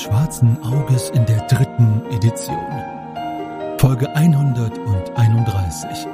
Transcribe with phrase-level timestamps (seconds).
[0.00, 2.56] Schwarzen Auges in der dritten Edition.
[3.76, 6.06] Folge 131.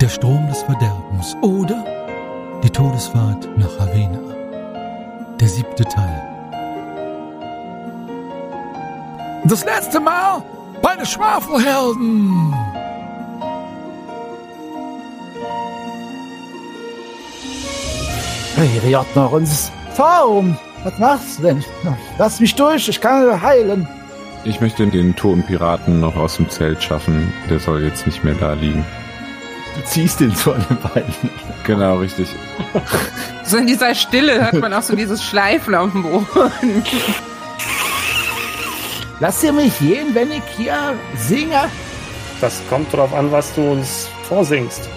[0.00, 1.84] Der Strom des Verderbens oder
[2.62, 4.20] die Todesfahrt nach Havena.
[5.40, 6.22] Der siebte Teil.
[9.46, 10.40] Das letzte Mal
[10.80, 12.54] bei den Schwafelhelden.
[18.54, 20.56] Hey, Jotner, uns Farum.
[20.84, 21.64] Was machst du denn?
[22.18, 23.86] Lass mich durch, ich kann heilen.
[24.44, 27.32] Ich möchte den toten Piraten noch aus dem Zelt schaffen.
[27.50, 28.84] Der soll jetzt nicht mehr da liegen.
[29.76, 31.14] Du ziehst den so an den Beinen.
[31.64, 32.28] Genau, richtig.
[33.42, 36.84] So in dieser Stille hört man auch so dieses Schleifen auf dem Boden.
[39.18, 41.68] Lass dir mich gehen, wenn ich hier singe.
[42.40, 44.88] Das kommt drauf an, was du uns vorsingst.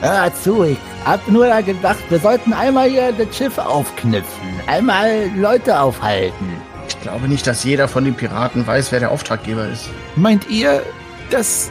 [0.00, 4.48] Hör zu, ich hab nur da gedacht, wir sollten einmal hier das Schiff aufknüpfen.
[4.66, 6.48] Einmal Leute aufhalten.
[6.88, 9.88] Ich glaube nicht, dass jeder von den Piraten weiß, wer der Auftraggeber ist.
[10.16, 10.82] Meint ihr,
[11.30, 11.70] dass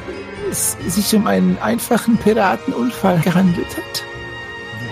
[0.50, 4.04] es sich um einen einfachen Piratenunfall gehandelt hat?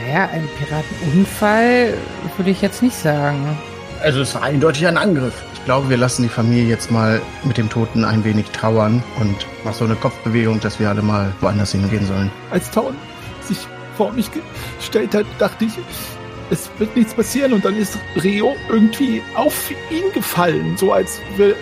[0.02, 1.94] Naja, ein Piratenunfall
[2.38, 3.58] würde ich jetzt nicht sagen.
[4.02, 5.34] Also es war eindeutig ein Angriff.
[5.54, 9.36] Ich glaube, wir lassen die Familie jetzt mal mit dem Toten ein wenig trauern und
[9.66, 12.32] mach so eine Kopfbewegung, dass wir alle mal woanders hingehen sollen.
[12.50, 12.96] Als Taun
[13.42, 13.68] sich
[14.00, 14.30] vor mich
[14.80, 15.74] gestellt hat, dachte ich,
[16.50, 17.52] es wird nichts passieren.
[17.52, 21.54] Und dann ist Rio irgendwie auf ihn gefallen, so als wir.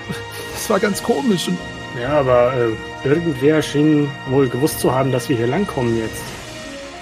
[0.56, 1.48] Es war ganz komisch.
[1.48, 1.58] Und
[2.00, 6.22] Ja, aber äh, irgendwer schien wohl gewusst zu haben, dass wir hier langkommen jetzt.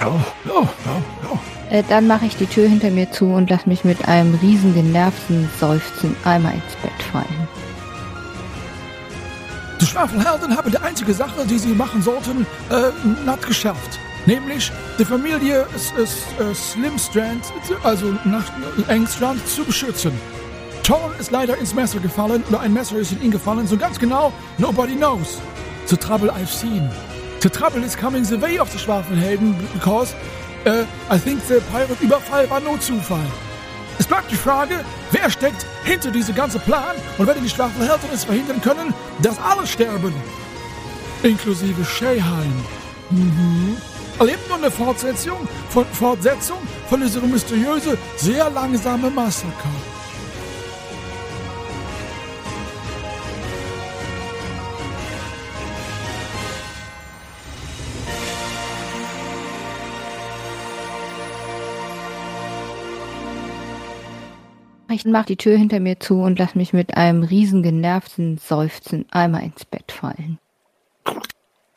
[0.06, 0.12] oh,
[0.48, 1.38] oh, oh, oh.
[1.70, 4.74] Äh, dann mache ich die Tür hinter mir zu und lass mich mit einem riesen
[4.74, 7.48] genervten Seufzen einmal ins Bett fallen.
[9.82, 12.92] Die Schwafelhelden haben die einzige Sache, die sie machen sollten, äh,
[13.26, 14.00] not geschafft.
[14.26, 15.68] Nämlich die Familie
[16.54, 17.44] Slimstrand,
[17.84, 18.46] also nach
[18.88, 20.12] Engstrand, zu beschützen.
[20.84, 24.00] Thorn ist leider ins Messer gefallen, oder ein Messer ist in ihn gefallen, so ganz
[24.00, 25.40] genau, nobody knows.
[25.88, 26.90] The trouble I've seen.
[27.42, 30.16] The trouble is coming the way of the Schwafelhelden, because
[30.66, 33.26] äh, I think the Pirate-Überfall war nur Zufall.
[34.00, 38.24] Es bleibt die Frage, wer steckt hinter diesem ganzen Plan und wenn die Schwafelhelden es
[38.24, 40.14] verhindern können, dass alle sterben.
[41.22, 42.66] Inklusive Sheheim.
[43.12, 43.78] Mhm.
[44.18, 49.70] Erlebt nun eine Fortsetzung von, Fortsetzung von diesem mysteriösen, sehr langsamen Massaker.
[64.90, 69.06] Ich mache die Tür hinter mir zu und lass mich mit einem riesen genervten Seufzen
[69.12, 70.40] einmal ins Bett fallen.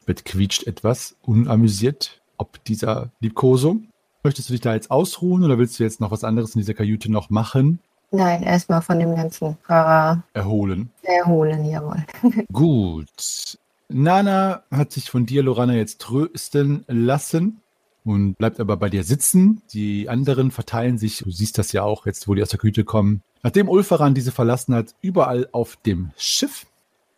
[0.06, 3.88] Bett quietscht etwas, unamüsiert, ob dieser Liebkosung.
[4.22, 6.74] Möchtest du dich da jetzt ausruhen oder willst du jetzt noch was anderes in dieser
[6.74, 7.78] Kajüte noch machen?
[8.10, 10.90] Nein, erstmal von dem ganzen Para Erholen.
[11.02, 12.04] erholen, jawohl.
[12.52, 13.58] Gut.
[13.88, 17.60] Nana hat sich von dir, Lorana, jetzt trösten lassen
[18.04, 19.62] und bleibt aber bei dir sitzen.
[19.72, 22.84] Die anderen verteilen sich, du siehst das ja auch jetzt, wo die aus der Küche
[22.84, 23.22] kommen.
[23.42, 26.66] Nachdem Ulfaran diese verlassen hat, überall auf dem Schiff.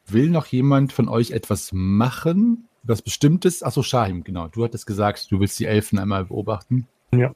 [0.07, 2.69] Will noch jemand von euch etwas machen?
[2.83, 3.63] Was Bestimmtes?
[3.63, 4.49] Achso, Shahim, genau.
[4.49, 6.87] Du hattest gesagt, du willst die Elfen einmal beobachten.
[7.15, 7.35] Ja.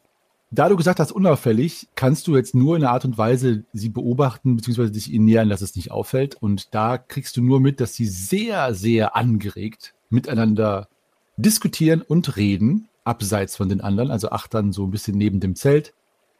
[0.51, 3.89] Da du gesagt hast, unauffällig, kannst du jetzt nur in einer Art und Weise sie
[3.89, 6.37] beobachten, beziehungsweise dich ihnen nähern, dass es nicht auffällt.
[6.37, 10.89] Und da kriegst du nur mit, dass sie sehr, sehr angeregt miteinander
[11.37, 15.93] diskutieren und reden, abseits von den anderen, also achtern so ein bisschen neben dem Zelt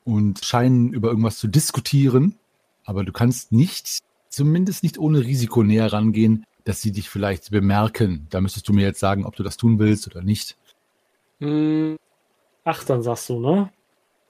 [0.05, 2.37] und scheinen über irgendwas zu diskutieren.
[2.85, 8.27] Aber du kannst nicht, zumindest nicht ohne Risiko näher rangehen, dass sie dich vielleicht bemerken.
[8.31, 10.57] Da müsstest du mir jetzt sagen, ob du das tun willst oder nicht.
[11.41, 11.97] Hm,
[12.65, 13.71] ach, dann sagst du, ne?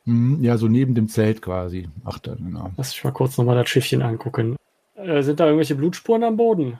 [0.05, 1.89] Hm, Ja, so neben dem Zelt quasi.
[2.05, 2.71] Achter, genau.
[2.77, 4.57] Lass ich mal kurz nochmal das Schiffchen angucken.
[4.97, 6.79] Äh, sind da irgendwelche Blutspuren am Boden?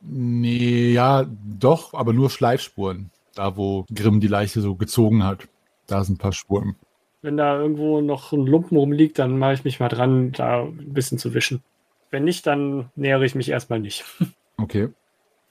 [0.00, 1.26] Nee, ja,
[1.58, 3.10] doch, aber nur Schleifspuren.
[3.34, 5.48] Da, wo Grimm die Leiche so gezogen hat.
[5.86, 6.76] Da sind ein paar Spuren.
[7.22, 10.92] Wenn da irgendwo noch ein Lumpen rumliegt, dann mache ich mich mal dran, da ein
[10.92, 11.62] bisschen zu wischen.
[12.10, 14.04] Wenn nicht, dann nähere ich mich erstmal nicht.
[14.56, 14.88] Okay.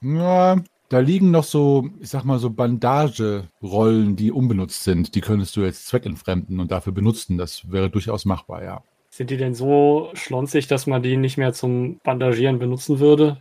[0.02, 5.16] Ja, da liegen noch so, ich sag mal, so Bandagerollen, die unbenutzt sind.
[5.16, 7.38] Die könntest du jetzt zweckentfremden und dafür benutzen.
[7.38, 8.84] Das wäre durchaus machbar, ja.
[9.10, 13.38] Sind die denn so schlonzig, dass man die nicht mehr zum Bandagieren benutzen würde?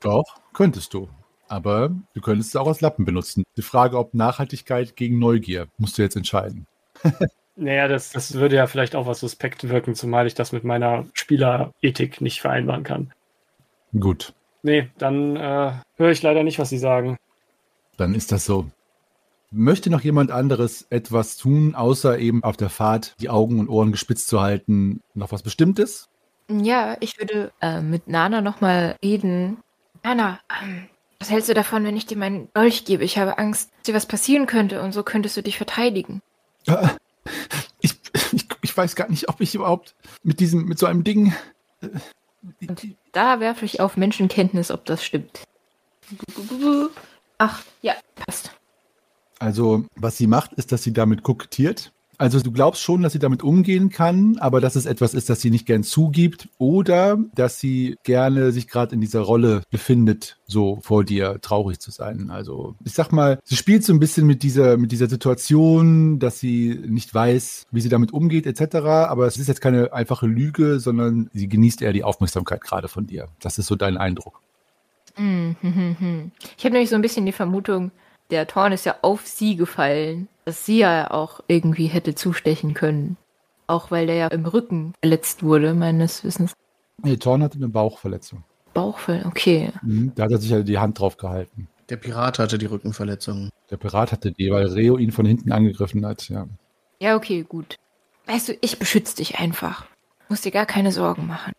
[0.00, 1.08] Doch, könntest du.
[1.48, 3.44] Aber du könntest es auch als Lappen benutzen.
[3.56, 6.66] Die Frage, ob Nachhaltigkeit gegen Neugier, musst du jetzt entscheiden.
[7.56, 11.06] Naja, das, das würde ja vielleicht auch was suspekt wirken, zumal ich das mit meiner
[11.12, 13.12] Spielerethik nicht vereinbaren kann.
[13.96, 17.16] Gut, Nee, dann äh, höre ich leider nicht, was Sie sagen.
[17.98, 18.66] dann ist das so.
[19.50, 23.92] Möchte noch jemand anderes etwas tun, außer eben auf der Fahrt die Augen und Ohren
[23.92, 25.00] gespitzt zu halten?
[25.12, 26.08] Noch was Bestimmtes?
[26.50, 29.58] Ja, ich würde äh, mit Nana nochmal reden.
[30.02, 30.86] Nana, ähm,
[31.20, 33.04] was hältst du davon, wenn ich dir meinen Dolch gebe?
[33.04, 36.20] Ich habe Angst, dass dir was passieren könnte und so könntest du dich verteidigen.
[36.66, 36.88] Äh,
[37.80, 37.94] Ich,
[38.32, 41.34] ich, ich weiß gar nicht, ob ich überhaupt mit diesem, mit so einem Ding.
[41.82, 41.88] äh,
[42.66, 45.44] Und da werfe ich auf Menschenkenntnis, ob das stimmt.
[47.38, 48.50] Ach, ja, passt.
[49.38, 51.92] Also, was sie macht, ist, dass sie damit kokettiert.
[52.18, 55.40] Also, du glaubst schon, dass sie damit umgehen kann, aber dass es etwas ist, das
[55.40, 60.78] sie nicht gern zugibt oder dass sie gerne sich gerade in dieser Rolle befindet, so
[60.82, 62.30] vor dir traurig zu sein.
[62.30, 66.38] Also, ich sag mal, sie spielt so ein bisschen mit dieser, mit dieser Situation, dass
[66.38, 68.76] sie nicht weiß, wie sie damit umgeht, etc.
[68.76, 73.06] Aber es ist jetzt keine einfache Lüge, sondern sie genießt eher die Aufmerksamkeit gerade von
[73.06, 73.28] dir.
[73.40, 74.40] Das ist so dein Eindruck.
[75.16, 76.32] Hm, hm, hm, hm.
[76.58, 77.92] Ich habe nämlich so ein bisschen die Vermutung,
[78.30, 83.16] der Torn ist ja auf sie gefallen, dass sie ja auch irgendwie hätte zustechen können.
[83.66, 86.52] Auch weil der ja im Rücken verletzt wurde, meines Wissens.
[87.02, 88.44] Nee, Thorn hatte eine Bauchverletzung.
[88.74, 89.72] Bauchfell, okay.
[89.82, 90.12] Mhm.
[90.14, 91.68] Da hat er sich ja die Hand drauf gehalten.
[91.88, 93.50] Der Pirat hatte die Rückenverletzung.
[93.70, 96.46] Der Pirat hatte die, weil Reo ihn von hinten angegriffen hat, ja.
[96.98, 97.76] Ja, okay, gut.
[98.26, 99.86] Weißt du, ich beschütze dich einfach.
[100.28, 101.52] Muss dir gar keine Sorgen machen.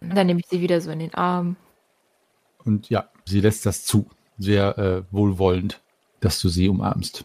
[0.00, 1.56] Und dann nehme ich sie wieder so in den Arm.
[2.64, 4.08] Und ja, sie lässt das zu.
[4.38, 5.80] Sehr äh, wohlwollend,
[6.20, 7.24] dass du sie umarmst.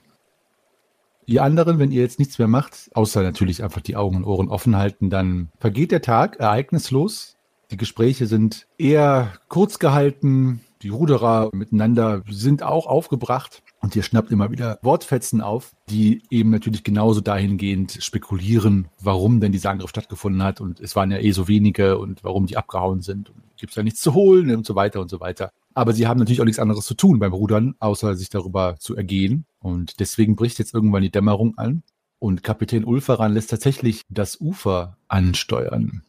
[1.26, 4.50] Ihr anderen, wenn ihr jetzt nichts mehr macht, außer natürlich einfach die Augen und Ohren
[4.50, 7.38] offen halten, dann vergeht der Tag ereignislos.
[7.72, 10.62] Die Gespräche sind eher kurz gehalten.
[10.82, 13.64] Die Ruderer miteinander sind auch aufgebracht.
[13.80, 19.52] Und ihr schnappt immer wieder Wortfetzen auf, die eben natürlich genauso dahingehend spekulieren, warum denn
[19.52, 20.62] dieser Angriff stattgefunden hat.
[20.62, 23.30] Und es waren ja eh so wenige und warum die abgehauen sind.
[23.30, 25.52] Und gibt es ja nichts zu holen und so weiter und so weiter.
[25.74, 28.96] Aber sie haben natürlich auch nichts anderes zu tun beim Rudern, außer sich darüber zu
[28.96, 29.46] ergehen.
[29.60, 31.84] Und deswegen bricht jetzt irgendwann die Dämmerung an.
[32.20, 36.04] Und Kapitän Ulfaran lässt tatsächlich das Ufer ansteuern.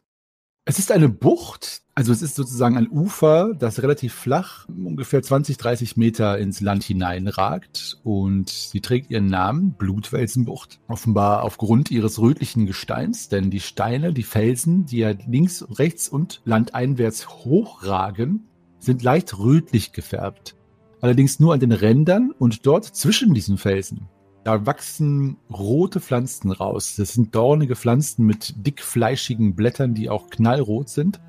[0.67, 5.59] Es ist eine Bucht, also es ist sozusagen ein Ufer, das relativ flach, ungefähr 20,
[5.59, 12.65] 30 Meter ins Land hineinragt und sie trägt ihren Namen, Blutwelsenbucht, offenbar aufgrund ihres rötlichen
[12.65, 18.49] Gesteins, denn die Steine, die Felsen, die ja links, rechts und landeinwärts hochragen,
[18.85, 20.57] sind leicht rötlich gefärbt.
[21.01, 24.09] Allerdings nur an den Rändern und dort zwischen diesen Felsen
[24.45, 26.97] da wachsen rote Pflanzen raus.
[26.97, 31.21] Das sind dornige Pflanzen mit dick fleischigen Blättern, die auch knallrot sind.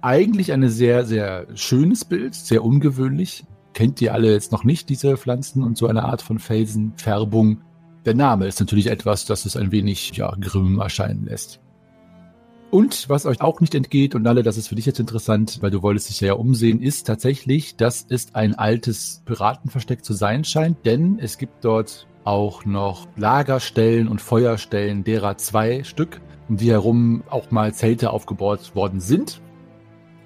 [0.00, 3.44] Eigentlich ein sehr, sehr schönes Bild, sehr ungewöhnlich.
[3.74, 7.60] Kennt ihr alle jetzt noch nicht, diese Pflanzen und so eine Art von Felsenfärbung?
[8.06, 11.60] Der Name ist natürlich etwas, das es ein wenig ja, grimm erscheinen lässt.
[12.70, 15.72] Und was euch auch nicht entgeht, und alle, das ist für dich jetzt interessant, weil
[15.72, 20.86] du wolltest dich ja umsehen, ist tatsächlich, dass es ein altes Piratenversteck zu sein scheint,
[20.86, 27.24] denn es gibt dort auch noch Lagerstellen und Feuerstellen, derer zwei Stück, um die herum
[27.28, 29.40] auch mal Zelte aufgebaut worden sind.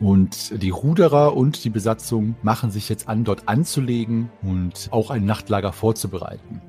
[0.00, 5.24] Und die Ruderer und die Besatzung machen sich jetzt an, dort anzulegen und auch ein
[5.24, 6.60] Nachtlager vorzubereiten.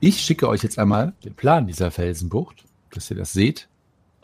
[0.00, 3.68] Ich schicke euch jetzt einmal den Plan dieser Felsenbucht, dass ihr das seht.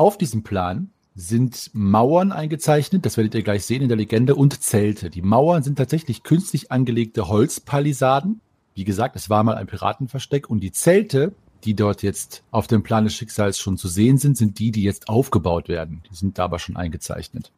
[0.01, 4.63] Auf diesem Plan sind Mauern eingezeichnet, das werdet ihr gleich sehen in der Legende, und
[4.63, 5.11] Zelte.
[5.11, 8.41] Die Mauern sind tatsächlich künstlich angelegte Holzpalisaden.
[8.75, 12.83] Wie gesagt, es war mal ein Piratenversteck und die Zelte, die dort jetzt auf dem
[12.83, 16.03] Plan des Schicksals schon zu sehen sind, sind die, die jetzt aufgebaut werden.
[16.11, 17.53] Die sind da aber schon eingezeichnet.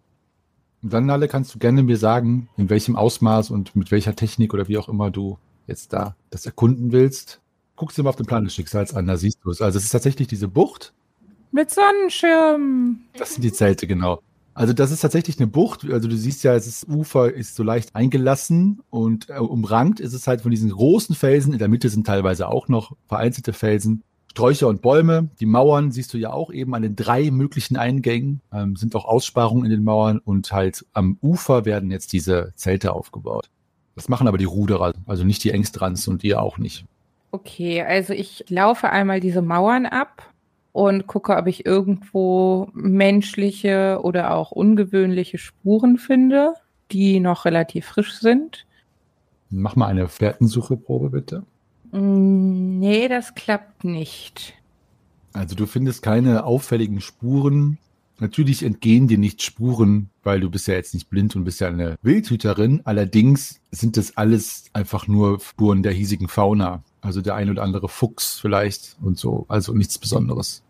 [0.83, 4.53] Und dann, Nalle, kannst du gerne mir sagen, in welchem Ausmaß und mit welcher Technik
[4.53, 7.41] oder wie auch immer du jetzt da das erkunden willst.
[7.77, 9.63] Guckst du mal auf den Plan des Schicksals an, da siehst du es.
[9.63, 10.93] Also es ist tatsächlich diese Bucht,
[11.53, 13.01] Mit Sonnenschirm.
[13.17, 14.21] das sind die Zelte, genau.
[14.55, 15.85] Also das ist tatsächlich eine Bucht.
[15.91, 20.27] Also du siehst ja, das Ufer ist so leicht eingelassen und äh, umrankt ist es
[20.27, 21.53] halt von diesen großen Felsen.
[21.53, 24.03] In der Mitte sind teilweise auch noch vereinzelte Felsen.
[24.31, 25.29] Sträucher und Bäume.
[25.41, 28.41] Die Mauern siehst du ja auch eben an den drei möglichen Eingängen.
[28.53, 32.95] Ähm, sind auch Aussparungen in den Mauern und halt am Ufer werden jetzt diese Zelte
[32.95, 33.51] aufgebaut.
[33.95, 36.87] Das machen aber die Ruderer, also nicht die Engstrans und ihr auch nicht.
[37.31, 40.32] Okay, also ich laufe einmal diese Mauern ab
[40.73, 46.55] und gucke, ob ich irgendwo menschliche oder auch ungewöhnliche Spuren finde,
[46.91, 48.67] die noch relativ frisch sind.
[49.51, 51.45] Mach mal eine Fährtensucheprobe bitte.
[51.93, 54.55] Mm, Nee, das klappt nicht.
[55.33, 57.79] Also du findest keine auffälligen Spuren.
[58.19, 61.69] Natürlich entgehen dir nicht Spuren, weil du bist ja jetzt nicht blind und bist ja
[61.69, 62.81] eine Wildhüterin.
[62.83, 66.83] Allerdings sind das alles einfach nur Spuren der hiesigen Fauna.
[67.03, 69.45] Also der ein oder andere Fuchs vielleicht und so.
[69.49, 70.63] Also nichts Besonderes.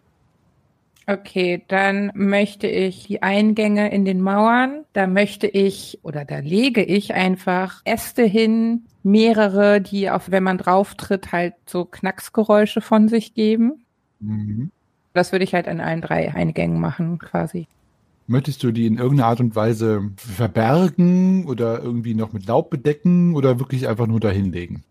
[1.06, 6.82] Okay, dann möchte ich die Eingänge in den Mauern, da möchte ich oder da lege
[6.82, 13.08] ich einfach Äste hin, mehrere, die auf, wenn man drauf tritt, halt so Knacksgeräusche von
[13.08, 13.84] sich geben.
[14.20, 14.70] Mhm.
[15.12, 17.66] Das würde ich halt an allen drei Eingängen machen, quasi.
[18.28, 23.34] Möchtest du die in irgendeiner Art und Weise verbergen oder irgendwie noch mit Laub bedecken
[23.34, 24.84] oder wirklich einfach nur dahinlegen?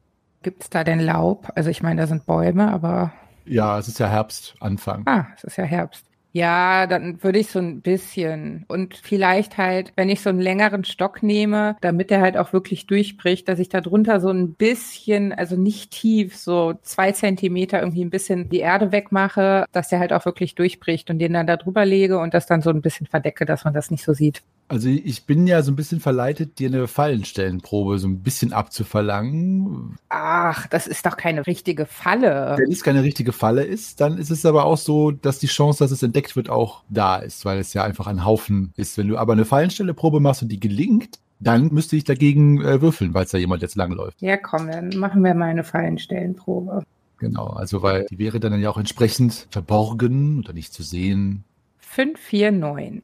[0.44, 1.50] Gibt's da denn Laub?
[1.56, 3.14] Also ich meine, da sind Bäume, aber
[3.46, 5.04] Ja, es ist ja Herbstanfang.
[5.06, 6.06] ah, es ist ja Herbst.
[6.34, 10.86] Ja, dann würde ich so ein bisschen und vielleicht halt, wenn ich so einen längeren
[10.86, 15.34] Stock nehme, damit der halt auch wirklich durchbricht, dass ich da drunter so ein bisschen,
[15.34, 20.14] also nicht tief, so zwei Zentimeter irgendwie ein bisschen die Erde wegmache, dass der halt
[20.14, 23.08] auch wirklich durchbricht und den dann da drüber lege und das dann so ein bisschen
[23.08, 24.42] verdecke, dass man das nicht so sieht.
[24.72, 29.98] Also ich bin ja so ein bisschen verleitet, dir eine Fallenstellenprobe so ein bisschen abzuverlangen.
[30.08, 32.56] Ach, das ist doch keine richtige Falle.
[32.58, 35.84] Wenn es keine richtige Falle ist, dann ist es aber auch so, dass die Chance,
[35.84, 38.98] dass es entdeckt wird, auch da ist, weil es ja einfach ein Haufen ist.
[38.98, 43.14] Wenn du aber eine Fallenstelleprobe machst und die gelingt, dann müsste ich dagegen äh, würfeln,
[43.14, 44.22] weil es da jemand jetzt langläuft.
[44.22, 46.84] Ja, komm, dann machen wir mal eine Fallenstellenprobe.
[47.18, 51.44] Genau, also weil die wäre dann ja auch entsprechend verborgen oder nicht zu sehen.
[51.80, 53.04] 5, 4, 9.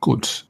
[0.00, 0.48] Gut.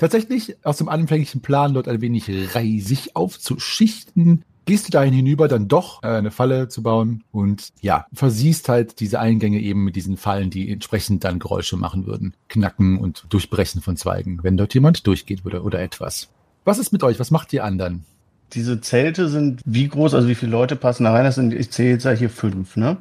[0.00, 5.68] Tatsächlich aus dem anfänglichen Plan, dort ein wenig reisig aufzuschichten, gehst du dahin hinüber, dann
[5.68, 10.16] doch äh, eine Falle zu bauen und ja, versiehst halt diese Eingänge eben mit diesen
[10.16, 12.32] Fallen, die entsprechend dann Geräusche machen würden.
[12.48, 16.30] Knacken und Durchbrechen von Zweigen, wenn dort jemand durchgeht oder, oder etwas.
[16.64, 17.20] Was ist mit euch?
[17.20, 18.06] Was macht ihr anderen?
[18.54, 21.24] Diese Zelte sind wie groß, also wie viele Leute passen da rein?
[21.24, 22.96] Das sind, ich zähle jetzt ja hier fünf, ne?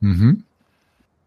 [0.00, 0.44] Mhm.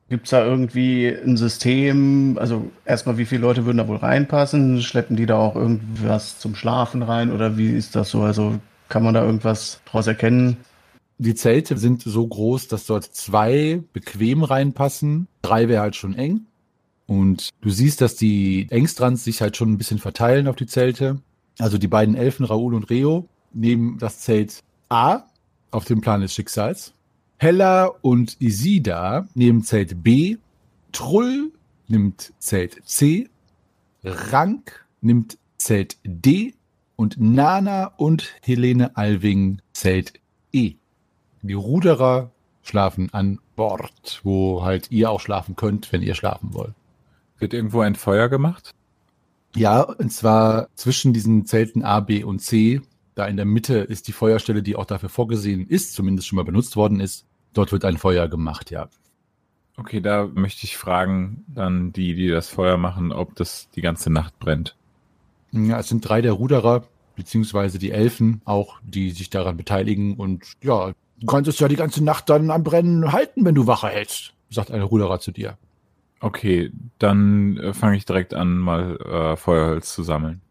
[0.07, 2.37] Gibt es da irgendwie ein System?
[2.39, 4.81] Also erstmal, wie viele Leute würden da wohl reinpassen?
[4.83, 8.21] Schleppen die da auch irgendwas zum Schlafen rein oder wie ist das so?
[8.21, 10.57] Also kann man da irgendwas draus erkennen?
[11.17, 15.27] Die Zelte sind so groß, dass dort zwei bequem reinpassen.
[15.41, 16.41] Drei wäre halt schon eng.
[17.07, 21.21] Und du siehst, dass die Engstrands sich halt schon ein bisschen verteilen auf die Zelte.
[21.57, 24.59] Also die beiden Elfen, Raoul und Reo, nehmen das Zelt
[24.89, 25.23] A
[25.71, 26.93] auf dem Plan des Schicksals.
[27.37, 30.37] Hella und Isida nehmen Zelt B.
[30.91, 31.51] Trull
[31.87, 33.29] nimmt Zelt C.
[34.03, 36.53] Rank nimmt Zelt D.
[36.95, 40.13] Und Nana und Helene Alving Zelt
[40.53, 40.75] E.
[41.41, 42.31] Die Ruderer
[42.63, 46.73] schlafen an Bord, wo halt ihr auch schlafen könnt, wenn ihr schlafen wollt.
[47.37, 48.73] Wird irgendwo ein Feuer gemacht?
[49.55, 52.81] Ja, und zwar zwischen diesen Zelten A, B und C.
[53.15, 56.43] Da in der Mitte ist die Feuerstelle, die auch dafür vorgesehen ist, zumindest schon mal
[56.43, 57.25] benutzt worden ist.
[57.53, 58.89] Dort wird ein Feuer gemacht, ja.
[59.77, 64.09] Okay, da möchte ich fragen, dann die, die das Feuer machen, ob das die ganze
[64.09, 64.75] Nacht brennt.
[65.51, 66.83] Ja, es sind drei der Ruderer,
[67.15, 70.15] beziehungsweise die Elfen auch, die sich daran beteiligen.
[70.15, 73.67] Und ja, du kannst es ja die ganze Nacht dann am Brennen halten, wenn du
[73.67, 75.57] Wache hältst, sagt ein Ruderer zu dir.
[76.19, 80.41] Okay, dann äh, fange ich direkt an, mal äh, Feuerholz zu sammeln.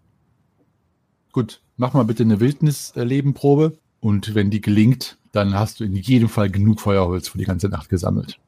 [1.32, 3.78] Gut, mach mal bitte eine Wildnislebenprobe.
[4.00, 7.68] Und wenn die gelingt, dann hast du in jedem Fall genug Feuerholz für die ganze
[7.68, 8.38] Nacht gesammelt.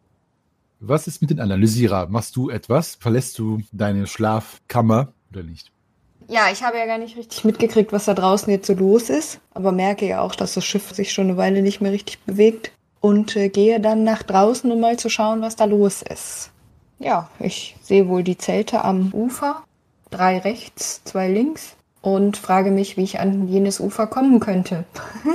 [0.80, 1.38] Was ist mit den?
[1.38, 2.97] Lysira, machst du etwas?
[2.97, 5.73] Verlässt du deine Schlafkammer oder nicht?
[6.28, 9.40] Ja, ich habe ja gar nicht richtig mitgekriegt, was da draußen jetzt so los ist,
[9.54, 12.73] aber merke ja auch, dass das Schiff sich schon eine Weile nicht mehr richtig bewegt
[13.00, 16.50] und äh, gehe dann nach draußen, um mal zu schauen, was da los ist.
[16.99, 19.62] Ja, ich sehe wohl die Zelte am Ufer,
[20.11, 24.84] drei rechts, zwei links und frage mich, wie ich an jenes Ufer kommen könnte.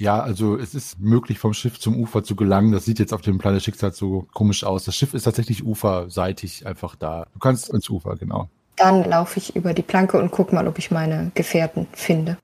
[0.00, 2.70] Ja, also es ist möglich, vom Schiff zum Ufer zu gelangen.
[2.70, 4.84] Das sieht jetzt auf dem Plan des Schicksals so komisch aus.
[4.84, 7.26] Das Schiff ist tatsächlich uferseitig einfach da.
[7.32, 8.48] Du kannst ins Ufer, genau.
[8.76, 12.38] Dann laufe ich über die Planke und gucke mal, ob ich meine Gefährten finde.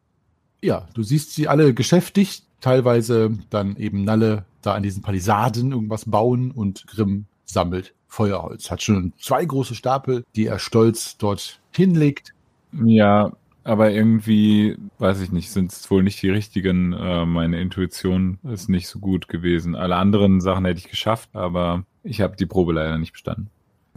[0.63, 6.07] Ja, du siehst sie alle geschäftig, teilweise dann eben Nalle da an diesen Palisaden irgendwas
[6.11, 8.73] bauen und Grimm sammelt Feuerholz.
[8.73, 12.34] Hat schon zwei große Stapel, die er stolz dort hinlegt.
[12.83, 13.33] Ja,
[13.65, 16.93] aber irgendwie, weiß ich nicht, sind es wohl nicht die richtigen.
[16.93, 19.75] Äh, meine Intuition ist nicht so gut gewesen.
[19.75, 23.51] Alle anderen Sachen hätte ich geschafft, aber ich habe die Probe leider nicht bestanden.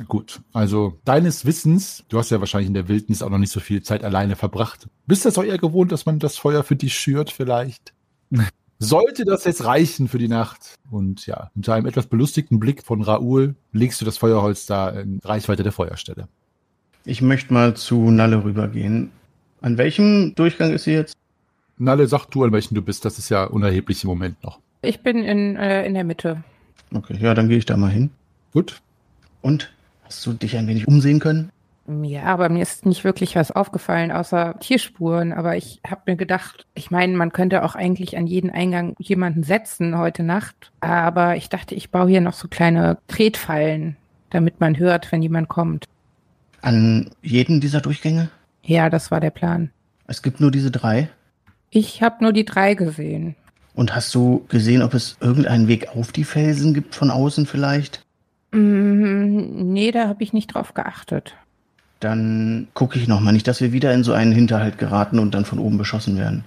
[0.08, 3.60] Gut, also deines Wissens, du hast ja wahrscheinlich in der Wildnis auch noch nicht so
[3.60, 4.88] viel Zeit alleine verbracht.
[5.08, 7.94] Bist du das auch eher gewohnt, dass man das Feuer für dich schürt vielleicht?
[8.80, 10.76] Sollte das jetzt reichen für die Nacht?
[10.92, 15.20] Und ja, unter einem etwas belustigten Blick von Raoul legst du das Feuerholz da in
[15.24, 16.28] Reichweite der Feuerstelle.
[17.08, 19.12] Ich möchte mal zu Nalle rübergehen.
[19.62, 21.16] An welchem Durchgang ist sie jetzt?
[21.78, 23.06] Nalle, sag du, an welchem du bist.
[23.06, 24.60] Das ist ja unerheblich im Moment noch.
[24.82, 26.44] Ich bin in, äh, in der Mitte.
[26.94, 28.10] Okay, ja, dann gehe ich da mal hin.
[28.52, 28.82] Gut.
[29.42, 29.74] Und
[30.04, 31.50] hast du dich ein wenig umsehen können?
[32.04, 35.32] Ja, aber mir ist nicht wirklich was aufgefallen, außer Tierspuren.
[35.32, 39.44] Aber ich habe mir gedacht, ich meine, man könnte auch eigentlich an jeden Eingang jemanden
[39.44, 40.74] setzen heute Nacht.
[40.82, 43.96] Aber ich dachte, ich baue hier noch so kleine Tretfallen.
[44.30, 45.86] damit man hört, wenn jemand kommt.
[46.62, 48.30] An jeden dieser Durchgänge?
[48.64, 49.70] Ja, das war der Plan.
[50.08, 51.10] Es gibt nur diese drei.
[51.70, 53.36] Ich habe nur die drei gesehen.
[53.74, 58.02] Und hast du gesehen, ob es irgendeinen Weg auf die Felsen gibt von außen vielleicht?
[58.52, 61.36] Mm, nee, da habe ich nicht drauf geachtet.
[62.00, 65.46] Dann gucke ich nochmal nicht, dass wir wieder in so einen Hinterhalt geraten und dann
[65.46, 66.44] von oben beschossen werden.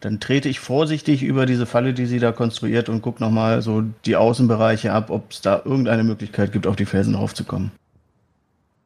[0.00, 3.82] Dann trete ich vorsichtig über diese Falle, die sie da konstruiert und gucke nochmal so
[4.04, 7.72] die Außenbereiche ab, ob es da irgendeine Möglichkeit gibt, auf die Felsen raufzukommen.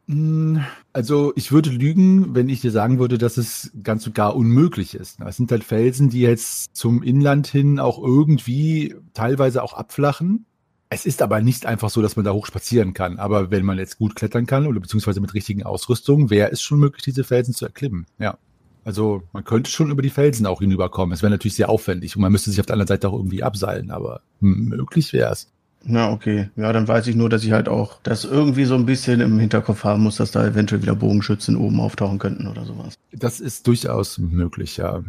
[0.06, 0.58] Mm,
[0.92, 4.94] Also ich würde lügen, wenn ich dir sagen würde, dass es ganz und gar unmöglich
[4.94, 5.20] ist.
[5.20, 10.46] Es sind halt Felsen, die jetzt zum Inland hin auch irgendwie teilweise auch abflachen.
[10.90, 13.18] Es ist aber nicht einfach so, dass man da hoch spazieren kann.
[13.18, 16.78] Aber wenn man jetzt gut klettern kann oder beziehungsweise mit richtigen Ausrüstungen, wäre es schon
[16.78, 18.06] möglich, diese Felsen zu erklimmen.
[18.18, 18.36] Ja.
[18.84, 21.14] Also man könnte schon über die Felsen auch hinüberkommen.
[21.14, 23.42] Es wäre natürlich sehr aufwendig und man müsste sich auf der anderen Seite auch irgendwie
[23.42, 25.50] abseilen, aber möglich wäre es.
[25.84, 26.48] Na, okay.
[26.56, 29.38] Ja, dann weiß ich nur, dass ich halt auch das irgendwie so ein bisschen im
[29.38, 32.94] Hinterkopf haben muss, dass da eventuell wieder Bogenschützen oben auftauchen könnten oder sowas.
[33.12, 35.02] Das ist durchaus möglich, ja.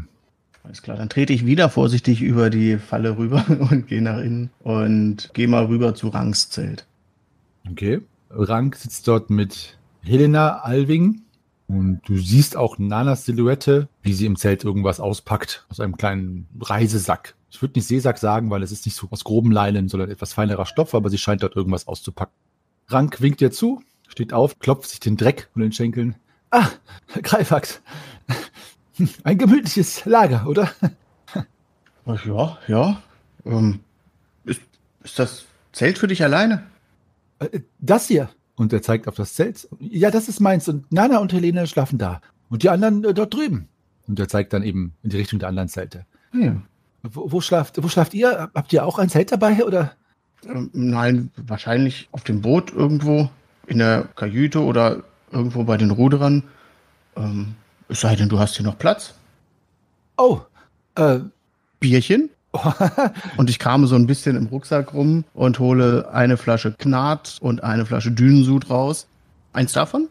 [0.64, 4.50] Alles klar, dann trete ich wieder vorsichtig über die Falle rüber und gehe nach innen
[4.60, 6.86] und gehe mal rüber zu Rangs Zelt.
[7.70, 8.02] Okay.
[8.30, 11.22] Rank sitzt dort mit Helena Alving
[11.68, 16.48] und du siehst auch Nanas Silhouette, wie sie im Zelt irgendwas auspackt aus einem kleinen
[16.60, 17.36] Reisesack.
[17.54, 20.34] Ich würde nicht Seesack sagen, weil es ist nicht so aus groben Leinen, sondern etwas
[20.34, 22.34] feinerer Stoff, aber sie scheint dort irgendwas auszupacken.
[22.88, 26.16] Rank winkt dir zu, steht auf, klopft sich den Dreck von den Schenkeln.
[26.50, 26.68] Ah,
[27.22, 27.80] Greifax.
[29.24, 30.72] Ein gemütliches Lager, oder?
[32.08, 33.02] Ach ja, ja.
[33.46, 33.82] Ähm,
[34.46, 34.62] ist,
[35.04, 36.64] ist das Zelt für dich alleine?
[37.38, 38.30] Äh, Das hier.
[38.56, 39.68] Und er zeigt auf das Zelt.
[39.80, 40.68] Ja, das ist meins.
[40.68, 42.20] Und Nana und Helene schlafen da.
[42.50, 43.68] Und die anderen äh, dort drüben.
[44.08, 46.06] Und er zeigt dann eben in die Richtung der anderen Zelte.
[46.34, 46.62] Ja.
[47.04, 48.50] Wo, wo, schlaft, wo schlaft ihr?
[48.56, 49.64] Habt ihr auch ein Zelt dabei?
[49.66, 49.94] Oder?
[50.46, 53.30] Ähm, nein, wahrscheinlich auf dem Boot irgendwo,
[53.68, 56.44] in der Kajüte oder irgendwo bei den Ruderern.
[57.16, 57.56] Ähm,
[57.90, 59.14] es sei denn, du hast hier noch Platz.
[60.18, 60.42] Oh,
[60.96, 61.20] äh,
[61.80, 62.30] Bierchen?
[63.38, 67.64] Und ich krame so ein bisschen im Rucksack rum und hole eine Flasche Knat und
[67.64, 69.08] eine Flasche Dünensud raus.
[69.54, 70.08] Eins davon?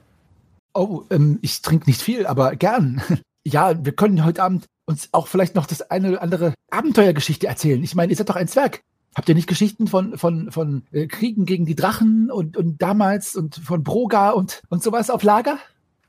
[0.75, 3.03] oh, ähm, ich trinke nicht viel, aber gern.
[3.45, 7.83] Ja, wir können heute Abend uns auch vielleicht noch das eine oder andere Abenteuergeschichte erzählen.
[7.83, 8.83] Ich meine, ihr seid doch ein Zwerg.
[9.15, 13.37] Habt ihr nicht Geschichten von, von, von äh, Kriegen gegen die Drachen und, und damals
[13.37, 15.59] und von Broga und, und sowas auf Lager?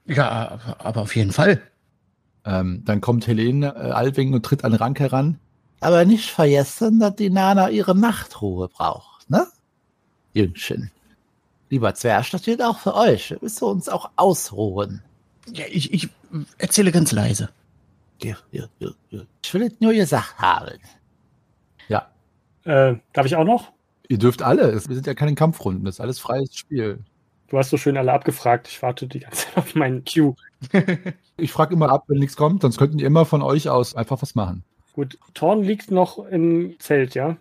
[0.05, 1.61] Ja, aber auf jeden Fall.
[2.45, 5.39] Ähm, dann kommt Helene äh, Alving und tritt an Rank heran.
[5.79, 9.47] Aber nicht vergessen, dass die Nana ihre Nachtruhe braucht, ne?
[10.33, 10.91] Jüngchen.
[11.69, 13.31] Lieber Zwerg, das gilt auch für euch.
[13.31, 15.01] Wir müssen uns auch ausruhen.
[15.51, 16.09] Ja, ich, ich
[16.57, 17.49] erzähle ganz leise.
[18.23, 19.21] Ja, ja, ja, ja.
[19.43, 20.79] Ich will es nur gesagt haben.
[21.87, 22.07] Ja,
[22.63, 23.71] Äh, darf ich auch noch?
[24.07, 24.63] ihr dürft alle.
[24.71, 25.85] Es- Wir sind ja keine Kampfrunden.
[25.85, 26.99] Das ist alles freies Spiel.
[27.49, 28.67] Du hast so schön alle abgefragt.
[28.67, 30.35] Ich warte die ganze Zeit auf meinen Cue.
[31.35, 34.21] Ich frage immer ab, wenn nichts kommt, sonst könnten ihr immer von euch aus einfach
[34.21, 34.63] was machen.
[34.93, 37.37] Gut, Thorn liegt noch im Zelt, ja?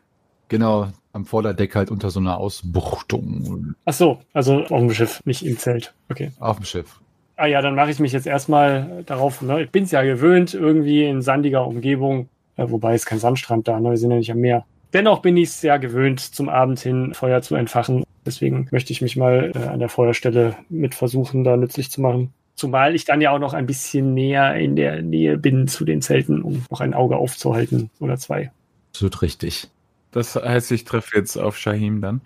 [0.49, 5.45] Genau, am Vorderdeck halt unter so einer Ausbuchtung Ach so, also auf dem Schiff, nicht
[5.45, 5.93] im Zelt.
[6.11, 6.33] Okay.
[6.41, 7.01] auf dem Schiff.
[7.43, 9.43] Ah ja, dann mache ich mich jetzt erstmal darauf.
[9.43, 9.65] Ne?
[9.65, 12.29] Ich bin es ja gewöhnt, irgendwie in sandiger Umgebung.
[12.57, 13.91] Äh, wobei es kein Sandstrand da, ne?
[13.91, 14.65] wir sind ja nicht am Meer.
[14.93, 18.05] Dennoch bin ich es sehr gewöhnt, zum Abend hin Feuer zu entfachen.
[18.25, 22.33] Deswegen möchte ich mich mal äh, an der Feuerstelle mit versuchen, da nützlich zu machen.
[22.55, 26.01] Zumal ich dann ja auch noch ein bisschen näher in der Nähe bin zu den
[26.01, 28.53] Zelten, um noch ein Auge aufzuhalten oder zwei.
[28.93, 29.69] Absolut richtig.
[30.13, 32.21] Das heißt, ich treffe jetzt auf Shahim dann.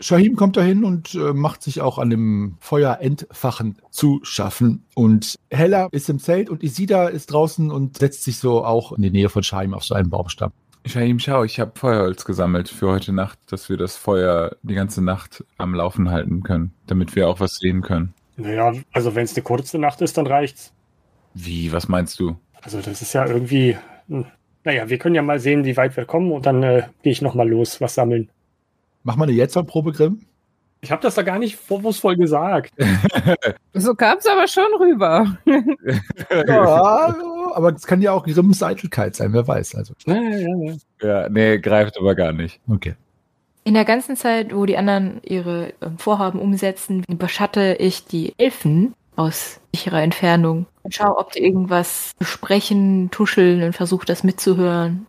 [0.00, 4.84] Shahim kommt dahin und äh, macht sich auch an dem Feuer entfachen zu schaffen.
[4.94, 9.02] Und Hella ist im Zelt und Isida ist draußen und setzt sich so auch in
[9.02, 10.52] die Nähe von Shahim auf so einen Baumstamm.
[10.84, 15.02] Shahim, schau, ich habe Feuerholz gesammelt für heute Nacht, dass wir das Feuer die ganze
[15.02, 18.14] Nacht am Laufen halten können, damit wir auch was sehen können.
[18.36, 20.72] Naja, also wenn es eine kurze Nacht ist, dann reicht's.
[21.34, 22.36] Wie, was meinst du?
[22.62, 23.76] Also das ist ja irgendwie.
[24.08, 24.26] hm.
[24.64, 27.20] Naja, wir können ja mal sehen, wie weit wir kommen und dann äh, gehe ich
[27.20, 28.30] nochmal los, was sammeln.
[29.04, 30.20] Mach mal eine Jetson-Probe, Grimm.
[30.80, 32.72] Ich habe das da gar nicht vorwurfsvoll gesagt.
[33.74, 35.38] So kam es aber schon rüber.
[36.46, 37.16] Ja,
[37.54, 39.76] aber es kann ja auch Grimms Eitelkeit sein, wer weiß.
[39.76, 40.74] Also, Ja, ja, ja.
[41.00, 42.60] Ja, nee, greift aber gar nicht.
[42.68, 42.94] okay.
[43.64, 48.92] In der ganzen Zeit, wo die anderen ihre ähm, Vorhaben umsetzen, überschatte ich die Elfen
[49.14, 55.06] aus sicherer Entfernung und schaue, ob die irgendwas besprechen, tuscheln und versuche das mitzuhören.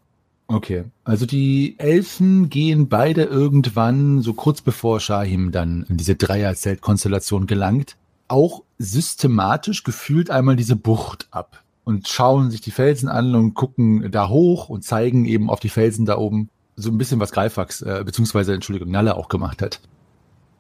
[0.54, 7.48] Okay, also die Elfen gehen beide irgendwann, so kurz bevor Shahim dann in diese Dreier-Zelt-Konstellation
[7.48, 13.56] gelangt, auch systematisch gefühlt einmal diese Bucht ab und schauen sich die Felsen an und
[13.56, 17.32] gucken da hoch und zeigen eben auf die Felsen da oben so ein bisschen, was
[17.32, 19.80] Greifax, äh, beziehungsweise, Entschuldigung, Nalle auch gemacht hat.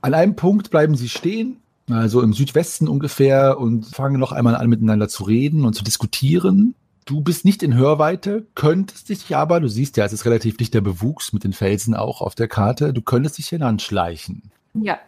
[0.01, 4.69] An einem Punkt bleiben sie stehen, also im Südwesten ungefähr, und fangen noch einmal an,
[4.69, 6.73] miteinander zu reden und zu diskutieren.
[7.05, 10.79] Du bist nicht in Hörweite, könntest dich aber, du siehst ja, es ist relativ dichter
[10.81, 14.43] Bewuchs mit den Felsen auch auf der Karte, du könntest dich hinanschleichen.
[14.73, 14.99] Ja.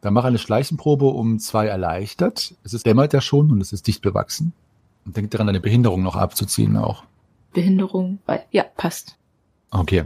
[0.00, 2.54] Dann mach eine Schleichenprobe um zwei erleichtert.
[2.64, 4.52] Es ist dämmert ja schon und es ist dicht bewachsen.
[5.04, 7.04] Und denk daran, deine Behinderung noch abzuziehen auch.
[7.52, 8.18] Behinderung.
[8.26, 9.16] weil- Ja, passt.
[9.70, 10.04] Okay.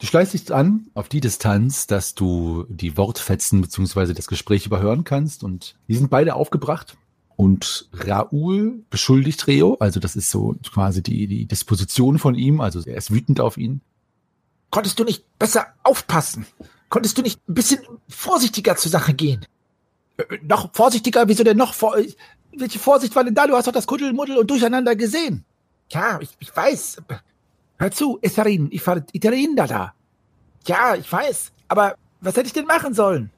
[0.00, 5.04] Du schleichst dich an auf die Distanz, dass du die Wortfetzen beziehungsweise das Gespräch überhören
[5.04, 6.96] kannst und die sind beide aufgebracht.
[7.36, 12.80] Und Raoul beschuldigt Reo, also das ist so quasi die, die Disposition von ihm, also
[12.80, 13.80] er ist wütend auf ihn.
[14.70, 16.46] Konntest du nicht besser aufpassen?
[16.88, 19.46] Konntest du nicht ein bisschen vorsichtiger zur Sache gehen?
[20.16, 21.28] Äh, noch vorsichtiger?
[21.28, 21.96] Wieso denn noch vor?
[22.56, 23.46] Welche Vorsicht war denn da?
[23.46, 25.44] Du hast doch das Kuddelmuddel und Durcheinander gesehen.
[25.90, 26.98] Ja, ich, ich weiß.
[27.78, 29.94] Hör zu, Etherin, ich war Etherin da da.
[30.66, 31.52] Ja, ich weiß.
[31.68, 33.30] Aber was hätte ich denn machen sollen?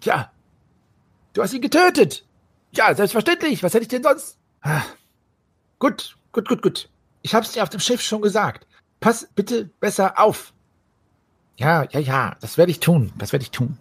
[0.00, 0.30] Tja,
[1.32, 2.24] du hast ihn getötet.
[2.72, 3.62] Ja, selbstverständlich.
[3.62, 4.38] Was hätte ich denn sonst?
[4.62, 4.82] Ah.
[5.78, 6.88] Gut, gut, gut, gut.
[7.22, 8.66] Ich hab's dir auf dem Schiff schon gesagt.
[9.00, 10.52] Pass bitte besser auf.
[11.56, 13.12] Ja, ja, ja, das werde ich tun.
[13.18, 13.78] Das werde ich tun.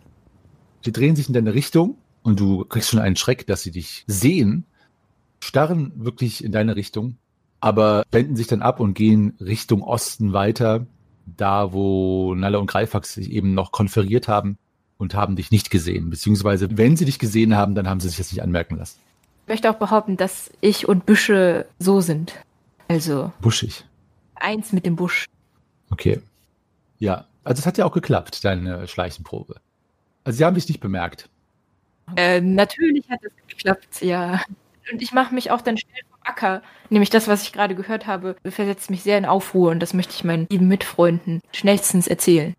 [0.82, 4.04] Sie drehen sich in deine Richtung und du kriegst schon einen Schreck, dass sie dich
[4.08, 4.66] sehen,
[5.42, 7.18] starren wirklich in deine Richtung,
[7.60, 10.88] aber wenden sich dann ab und gehen Richtung Osten weiter,
[11.26, 14.58] da wo Nalle und Greifax sich eben noch konferiert haben
[15.00, 16.12] und haben dich nicht gesehen.
[16.12, 19.00] Beziehungsweise, wenn sie dich gesehen haben, dann haben sie sich das nicht anmerken lassen.
[19.46, 22.36] Ich möchte auch behaupten, dass ich und Büsche so sind.
[22.88, 23.86] Also Buschig.
[24.36, 25.26] eins mit dem Busch.
[25.90, 26.22] Okay.
[27.00, 29.56] Ja, also es hat ja auch geklappt, deine Schleichenprobe.
[30.24, 31.30] Also sie haben dich nicht bemerkt.
[32.16, 34.42] Äh, natürlich hat es geklappt, ja.
[34.92, 36.62] Und ich mache mich auch dann schnell vom Acker.
[36.90, 40.14] Nämlich das, was ich gerade gehört habe, versetzt mich sehr in Aufruhr und das möchte
[40.14, 42.54] ich meinen lieben Mitfreunden schnellstens erzählen.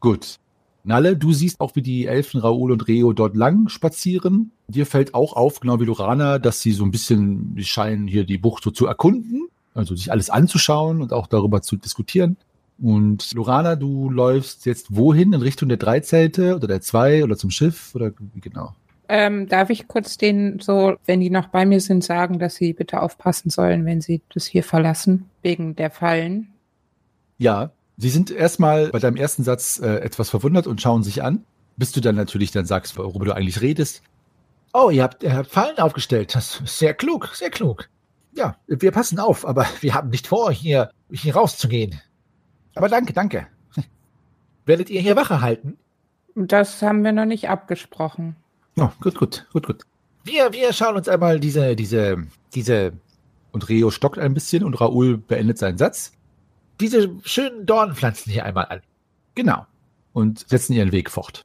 [0.00, 0.38] Gut.
[0.86, 4.52] Nalle, du siehst auch, wie die Elfen Raoul und Reo dort lang spazieren.
[4.68, 8.36] Dir fällt auch auf, genau wie Lorana, dass sie so ein bisschen, scheinen hier die
[8.36, 12.36] Bucht so zu erkunden, also sich alles anzuschauen und auch darüber zu diskutieren.
[12.78, 15.32] Und Lorana, du läufst jetzt wohin?
[15.32, 18.74] In Richtung der drei Zelte oder der zwei oder zum Schiff oder wie genau?
[19.08, 22.74] Ähm, darf ich kurz denen so, wenn die noch bei mir sind, sagen, dass sie
[22.74, 26.48] bitte aufpassen sollen, wenn sie das hier verlassen, wegen der Fallen?
[27.38, 31.44] Ja, sie sind erstmal bei deinem ersten Satz äh, etwas verwundert und schauen sich an,
[31.76, 34.02] bis du dann natürlich dann sagst, worüber du eigentlich redest.
[34.72, 36.34] Oh, ihr habt, ihr habt Fallen aufgestellt.
[36.34, 37.88] Das ist sehr klug, sehr klug.
[38.32, 42.00] Ja, wir passen auf, aber wir haben nicht vor, hier, hier rauszugehen.
[42.74, 43.46] Aber danke, danke.
[44.66, 45.78] Werdet ihr hier Wache halten?
[46.34, 48.34] Das haben wir noch nicht abgesprochen.
[48.76, 49.82] Oh, gut, gut, gut, gut.
[50.24, 52.92] Wir, wir schauen uns einmal diese, diese, diese,
[53.52, 56.12] Und Reo stockt ein bisschen und Raoul beendet seinen Satz.
[56.80, 58.80] Diese schönen Dornpflanzen hier einmal an.
[59.34, 59.66] Genau.
[60.12, 61.44] Und setzen ihren Weg fort.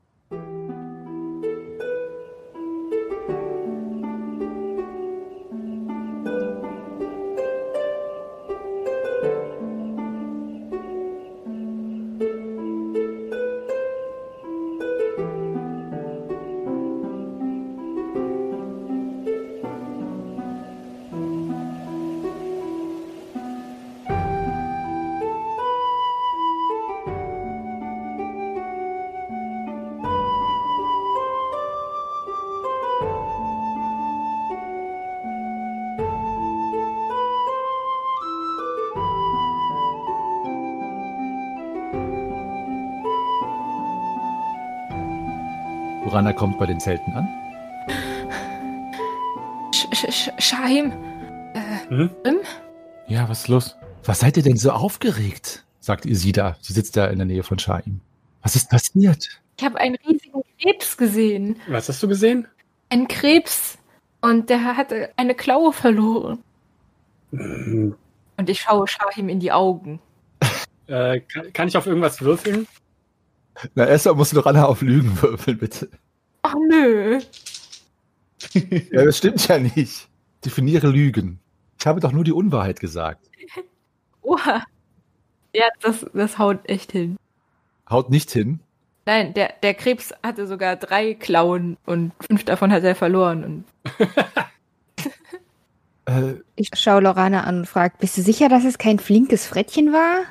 [46.20, 47.30] Lorana kommt bei den Zelten an.
[50.38, 50.92] Shahim?
[51.88, 52.10] Hm?
[53.08, 53.78] Ja, was ist los?
[54.04, 55.64] Was seid ihr denn so aufgeregt?
[55.80, 56.58] sagt Isida.
[56.60, 58.02] Sie sitzt da in der Nähe von Shaim.
[58.42, 59.40] Was ist passiert?
[59.58, 61.56] Ich habe einen riesigen Krebs gesehen.
[61.70, 62.50] Was hast du gesehen?
[62.90, 63.78] Ein Krebs.
[64.20, 66.40] Und der hatte eine Klaue verloren.
[67.32, 67.96] Hm,
[68.36, 70.02] Und ich schaue Shahim in die Augen.
[70.88, 72.66] Äh, kann, kann ich auf irgendwas würfeln?
[73.76, 75.88] Na, erstmal musst du Lorana auf Lügen würfeln, bitte.
[76.56, 77.20] Oh nö.
[78.92, 80.08] Ja, das stimmt ja nicht.
[80.46, 81.40] Definiere Lügen.
[81.80, 83.30] Ich habe doch nur die Unwahrheit gesagt.
[84.22, 84.64] Oha.
[85.54, 87.18] Ja, das, das haut echt hin.
[87.90, 88.60] Haut nicht hin.
[89.06, 93.44] Nein, der, der Krebs hatte sogar drei Klauen und fünf davon hat er verloren.
[93.44, 93.66] Und
[96.06, 99.94] Äh, Ich schaue Lorana an und frage, bist du sicher, dass es kein flinkes Frettchen
[99.94, 100.22] war?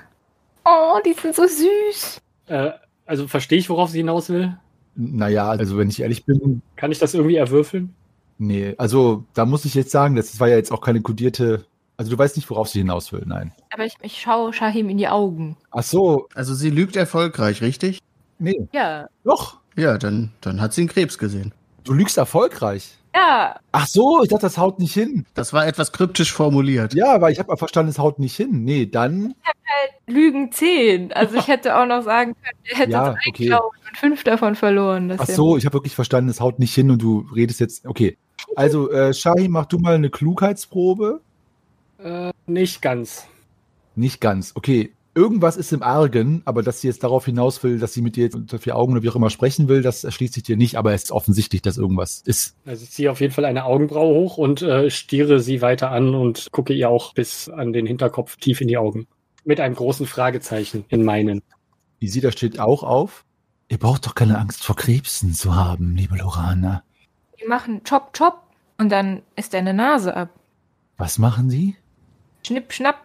[0.65, 2.21] oh, die sind so süß.
[2.47, 2.73] Äh,
[3.07, 4.57] also verstehe ich, worauf sie hinaus will?
[4.99, 7.95] Naja, also wenn ich ehrlich bin, Kann ich das irgendwie erwürfeln?
[8.39, 8.75] nee.
[8.79, 11.65] Also da muss ich jetzt sagen, das war ja jetzt auch keine kodierte.
[11.97, 13.53] Also du weißt nicht, worauf sie hinaus will, nein.
[13.73, 15.57] Aber ich, ich schaue Shahim in die Augen.
[15.71, 17.99] Ach so, Also sie lügt erfolgreich, richtig?
[18.39, 19.59] nee, Ja, doch.
[19.77, 21.53] Ja, dann, dann hat sie einen Krebs gesehen.
[21.85, 22.97] Du lügst erfolgreich.
[23.19, 25.27] Ja, Ach so, ich dachte, das haut nicht hin.
[25.35, 26.95] Das war etwas kryptisch formuliert.
[26.95, 28.65] Ja, aber ich habe verstanden, es haut nicht hin.
[28.65, 29.35] Nee, dann.
[30.07, 31.13] Lügen 10.
[31.13, 33.53] Also ich hätte auch noch sagen können, er hätte Ja, okay.
[33.53, 35.09] und fünf davon verloren.
[35.09, 37.87] Das Ach so, ich habe wirklich verstanden, es haut nicht hin und du redest jetzt.
[37.87, 38.17] Okay.
[38.57, 41.21] Also, äh, Shahi, mach du mal eine Klugheitsprobe.
[42.03, 43.27] Äh, nicht ganz.
[43.97, 44.53] Nicht ganz.
[44.55, 44.93] Okay.
[45.19, 48.23] Irgendwas ist im Argen, aber dass sie jetzt darauf hinaus will, dass sie mit dir
[48.23, 50.77] jetzt unter vier Augen oder wie auch immer sprechen will, das erschließt sich dir nicht,
[50.77, 52.55] aber es ist offensichtlich, dass irgendwas ist.
[52.65, 56.15] Also ich ziehe auf jeden Fall eine Augenbraue hoch und äh, stiere sie weiter an
[56.15, 59.09] und gucke ihr auch bis an den Hinterkopf tief in die Augen.
[59.45, 61.43] Mit einem großen Fragezeichen in meinen.
[61.99, 63.25] Isida steht auch auf.
[63.69, 66.85] Ihr braucht doch keine Angst vor Krebsen zu haben, liebe Lorana.
[67.43, 68.41] Die machen Chop, Chop
[68.79, 70.31] und dann ist deine Nase ab.
[70.97, 71.75] Was machen sie?
[72.47, 73.05] Schnipp, schnapp.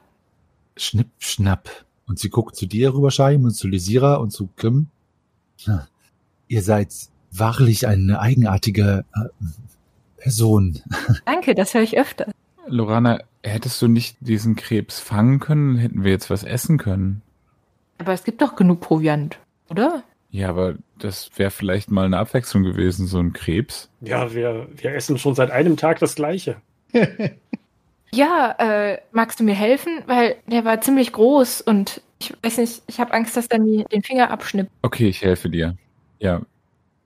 [0.78, 1.71] Schnipp, schnapp.
[2.07, 4.87] Und sie guckt zu dir rüber, Scheim, und zu Lysira und zu Grimm.
[5.63, 5.81] Hm.
[6.47, 6.93] Ihr seid
[7.31, 9.29] wahrlich eine eigenartige äh,
[10.17, 10.81] Person.
[11.25, 12.31] Danke, das höre ich öfter.
[12.67, 17.21] Lorana, hättest du nicht diesen Krebs fangen können, hätten wir jetzt was essen können.
[17.97, 19.37] Aber es gibt doch genug Proviant,
[19.69, 20.03] oder?
[20.31, 23.89] Ja, aber das wäre vielleicht mal eine Abwechslung gewesen, so ein Krebs.
[24.01, 26.57] Ja, wir, wir essen schon seit einem Tag das Gleiche.
[28.13, 30.04] Ja, äh, magst du mir helfen?
[30.06, 33.86] Weil der war ziemlich groß und ich weiß nicht, ich habe Angst, dass er mir
[33.86, 34.69] den Finger abschnippt.
[34.84, 35.76] Okay, ich helfe dir.
[36.19, 36.41] Ja.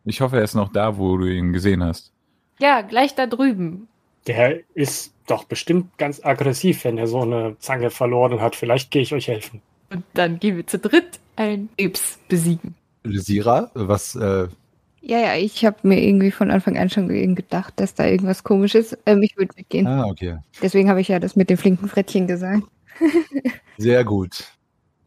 [0.04, 2.12] Ich hoffe, er ist noch da, wo du ihn gesehen hast.
[2.60, 3.88] Ja, gleich da drüben.
[4.28, 8.56] Der ist doch bestimmt ganz aggressiv, wenn er so eine Zange verloren hat.
[8.56, 9.62] Vielleicht gehe ich euch helfen.
[9.89, 12.76] Und dann gehen wir zu dritt einen Krebs besiegen.
[13.04, 14.48] Lysira, was, äh,
[15.01, 18.75] Ja, ja, ich habe mir irgendwie von Anfang an schon gedacht, dass da irgendwas komisch
[18.75, 18.97] ist.
[19.05, 19.88] Ähm, ich würde weggehen.
[19.88, 20.38] ah, okay.
[20.62, 22.63] Deswegen habe ich ja das mit dem flinken Frettchen gesagt.
[23.77, 24.45] Sehr gut.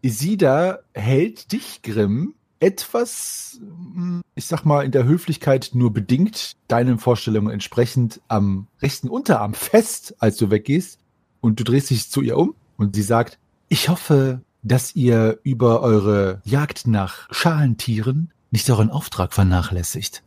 [0.03, 6.99] Isida hält dich, Grimm, etwas, hm, ich sag mal, in der Höflichkeit nur bedingt deinen
[6.99, 10.99] Vorstellungen entsprechend am rechten Unterarm fest, als du weggehst.
[11.41, 15.81] Und du drehst dich zu ihr um und sie sagt, ich hoffe, dass ihr über
[15.81, 20.23] eure Jagd nach Schalentieren nicht euren Auftrag vernachlässigt.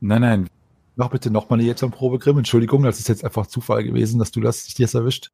[0.00, 0.48] Nein, nein,
[0.96, 2.38] Mach bitte nochmal eine Jetson-Probe, Grimm.
[2.38, 5.30] Entschuldigung, das ist jetzt einfach Zufall gewesen, dass du das, dich das erwischt.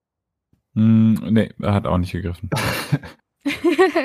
[0.75, 2.49] hm, nee, er hat auch nicht gegriffen.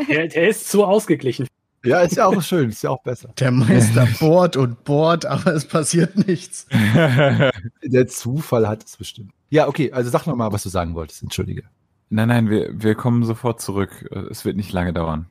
[0.10, 1.48] Der, der ist zu ausgeglichen.
[1.86, 3.32] Ja, ist ja auch schön, ist ja auch besser.
[3.39, 6.65] Der Meister bohrt und bohrt, aber es passiert nichts.
[7.84, 9.32] Der Zufall hat es bestimmt.
[9.52, 11.21] Ja, okay, also sag noch mal, was du sagen wolltest.
[11.21, 11.63] Entschuldige.
[12.10, 14.10] nein, nein, wir, wir kommen sofort zurück.
[14.32, 15.28] Es wird nicht lange dauern.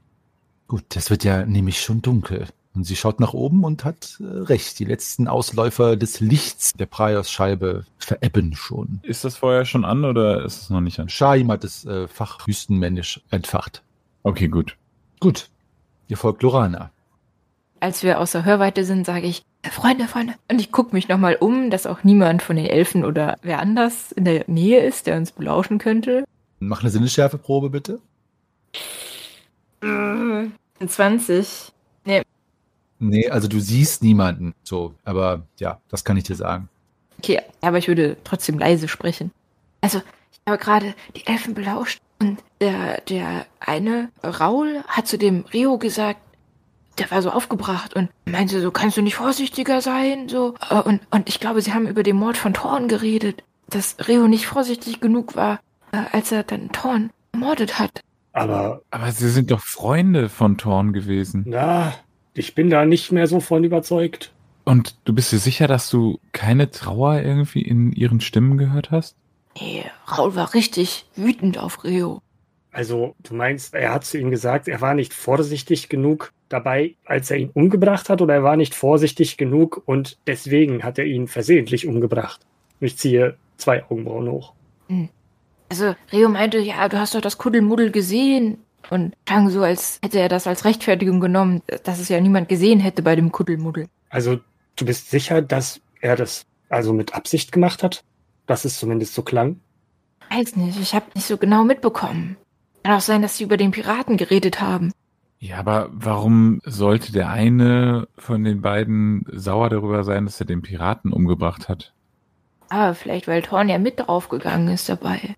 [0.68, 2.46] Gut, es wird ja nämlich schon dunkel.
[2.74, 4.78] Und sie schaut nach oben und hat äh, recht.
[4.80, 8.98] Die letzten Ausläufer des Lichts der Praios-Scheibe verebben schon.
[9.02, 11.08] Ist das Feuer schon an oder ist es noch nicht an?
[11.08, 13.82] Shaim hat es äh, fachwüstenmännisch entfacht.
[14.24, 14.76] Okay, gut.
[15.20, 15.50] Gut,
[16.08, 16.90] ihr folgt Lorana.
[17.78, 20.34] Als wir außer Hörweite sind, sage ich, "Äh, Freunde, Freunde.
[20.50, 24.10] Und ich gucke mich nochmal um, dass auch niemand von den Elfen oder wer anders
[24.10, 26.24] in der Nähe ist, der uns belauschen könnte.
[26.58, 28.00] Mach eine Sinnesschärfeprobe bitte.
[29.82, 30.48] Äh,
[30.86, 31.72] 20.
[32.06, 32.22] Nee,
[33.30, 34.54] also du siehst niemanden.
[34.62, 36.68] So, aber ja, das kann ich dir sagen.
[37.18, 39.30] Okay, aber ich würde trotzdem leise sprechen.
[39.80, 39.98] Also,
[40.32, 45.78] ich habe gerade die Elfen belauscht und der, der eine, Raul, hat zu dem Rio
[45.78, 46.20] gesagt,
[46.98, 50.28] der war so aufgebracht und meinte so, kannst du nicht vorsichtiger sein?
[50.28, 53.96] So, Äh, und, und ich glaube, sie haben über den Mord von Thorn geredet, dass
[54.06, 55.60] Rio nicht vorsichtig genug war,
[55.92, 58.00] äh, als er dann Thorn ermordet hat.
[58.32, 61.46] Aber Aber sie sind doch Freunde von Thorn gewesen.
[61.46, 61.94] na,
[62.34, 64.32] ich bin da nicht mehr so von überzeugt.
[64.64, 69.16] Und du bist dir sicher, dass du keine Trauer irgendwie in ihren Stimmen gehört hast?
[69.60, 72.20] Nee, Raul war richtig wütend auf Rio.
[72.72, 77.30] Also, du meinst, er hat zu ihm gesagt, er war nicht vorsichtig genug dabei, als
[77.30, 81.28] er ihn umgebracht hat, oder er war nicht vorsichtig genug und deswegen hat er ihn
[81.28, 82.40] versehentlich umgebracht?
[82.80, 84.54] Ich ziehe zwei Augenbrauen hoch.
[85.68, 88.58] Also Rio meinte, ja, du hast doch das Kuddelmuddel gesehen.
[88.90, 92.80] Und klang so, als hätte er das als Rechtfertigung genommen, dass es ja niemand gesehen
[92.80, 93.88] hätte bei dem Kuddelmuddel.
[94.10, 94.40] Also,
[94.76, 98.04] du bist sicher, dass er das also mit Absicht gemacht hat?
[98.46, 99.60] Dass es zumindest so klang?
[100.30, 102.36] Weiß nicht, ich habe nicht so genau mitbekommen.
[102.82, 104.92] Kann auch sein, dass sie über den Piraten geredet haben.
[105.38, 110.62] Ja, aber warum sollte der eine von den beiden sauer darüber sein, dass er den
[110.62, 111.92] Piraten umgebracht hat?
[112.68, 115.36] Aber vielleicht, weil Thorn ja mit draufgegangen ist dabei.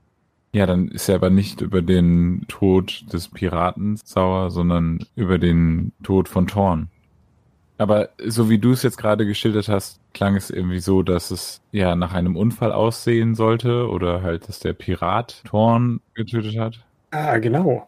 [0.57, 5.92] Ja, dann ist er aber nicht über den Tod des Piraten sauer, sondern über den
[6.03, 6.88] Tod von Thorn.
[7.77, 11.61] Aber so wie du es jetzt gerade geschildert hast, klang es irgendwie so, dass es
[11.73, 16.83] ja nach einem Unfall aussehen sollte oder halt, dass der Pirat Thorn getötet hat.
[17.11, 17.87] Ah, genau.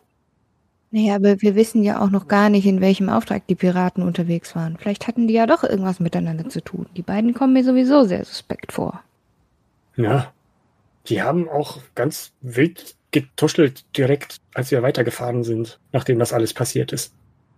[0.90, 4.54] Naja, aber wir wissen ja auch noch gar nicht, in welchem Auftrag die Piraten unterwegs
[4.54, 4.76] waren.
[4.76, 6.85] Vielleicht hatten die ja doch irgendwas miteinander zu tun.
[6.98, 9.02] Die beiden kommen mir sowieso sehr suspekt vor.
[9.96, 10.35] Ja.
[11.09, 16.92] Die haben auch ganz wild getuschelt direkt, als wir weitergefahren sind, nachdem das alles passiert
[16.92, 17.14] ist.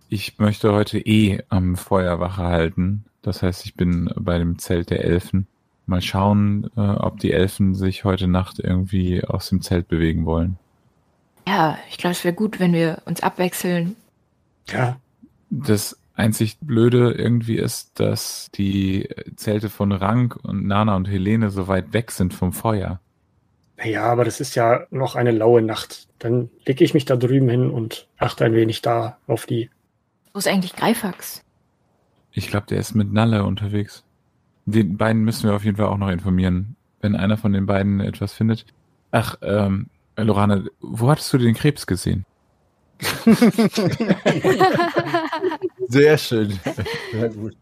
[0.07, 3.05] Ich möchte heute eh am Feuer Wache halten.
[3.21, 5.47] Das heißt, ich bin bei dem Zelt der Elfen.
[5.85, 10.57] Mal schauen, äh, ob die Elfen sich heute Nacht irgendwie aus dem Zelt bewegen wollen.
[11.47, 13.95] Ja, ich glaube, es wäre gut, wenn wir uns abwechseln.
[14.69, 14.97] Ja.
[15.49, 21.67] Das einzig Blöde irgendwie ist, dass die Zelte von Rank und Nana und Helene so
[21.67, 22.99] weit weg sind vom Feuer.
[23.83, 26.07] Ja, aber das ist ja noch eine laue Nacht.
[26.19, 29.69] Dann lege ich mich da drüben hin und achte ein wenig da auf die.
[30.33, 31.43] Wo ist eigentlich Greifax?
[32.31, 34.03] Ich glaube, der ist mit Nalle unterwegs.
[34.65, 37.99] Den beiden müssen wir auf jeden Fall auch noch informieren, wenn einer von den beiden
[37.99, 38.65] etwas findet.
[39.11, 42.25] Ach, ähm, Lorana, wo hattest du den Krebs gesehen?
[45.87, 46.59] Sehr schön.
[47.11, 47.57] Sehr gut.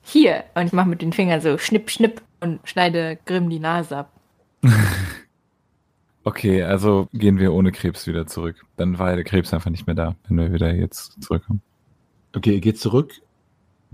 [0.00, 0.44] Hier.
[0.54, 4.10] Und ich mache mit den Fingern so schnipp, schnipp und schneide Grimm die Nase ab.
[6.24, 8.64] Okay, also gehen wir ohne Krebs wieder zurück.
[8.76, 11.60] Dann war der Krebs einfach nicht mehr da, wenn wir wieder jetzt zurückkommen.
[12.34, 13.20] Okay, ihr geht zurück.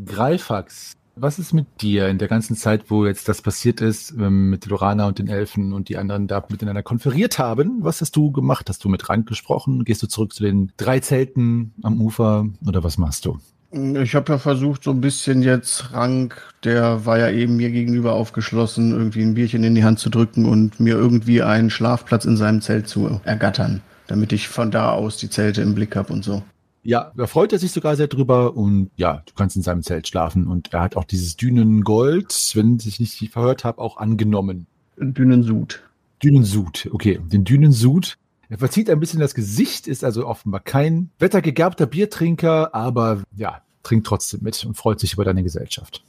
[0.04, 4.50] Greifax, was ist mit dir in der ganzen Zeit, wo jetzt das passiert ist, ähm,
[4.50, 7.82] mit Lorana und den Elfen und die anderen da miteinander konferiert haben?
[7.82, 8.68] Was hast du gemacht?
[8.68, 9.84] Hast du mit Rand gesprochen?
[9.84, 13.38] Gehst du zurück zu den drei Zelten am Ufer oder was machst du?
[13.70, 18.14] Ich habe ja versucht, so ein bisschen jetzt Rank, der war ja eben mir gegenüber
[18.14, 22.38] aufgeschlossen, irgendwie ein Bierchen in die Hand zu drücken und mir irgendwie einen Schlafplatz in
[22.38, 26.24] seinem Zelt zu ergattern, damit ich von da aus die Zelte im Blick habe und
[26.24, 26.42] so.
[26.82, 30.08] Ja, da freut er sich sogar sehr drüber und ja, du kannst in seinem Zelt
[30.08, 34.66] schlafen und er hat auch dieses Dünengold, wenn ich nicht verhört habe, auch angenommen.
[34.96, 35.82] Dünensud.
[36.22, 38.16] Dünensud, okay, den Dünensud.
[38.50, 44.06] Er verzieht ein bisschen das Gesicht, ist also offenbar kein wettergegerbter Biertrinker, aber ja, trinkt
[44.06, 46.02] trotzdem mit und freut sich über deine Gesellschaft.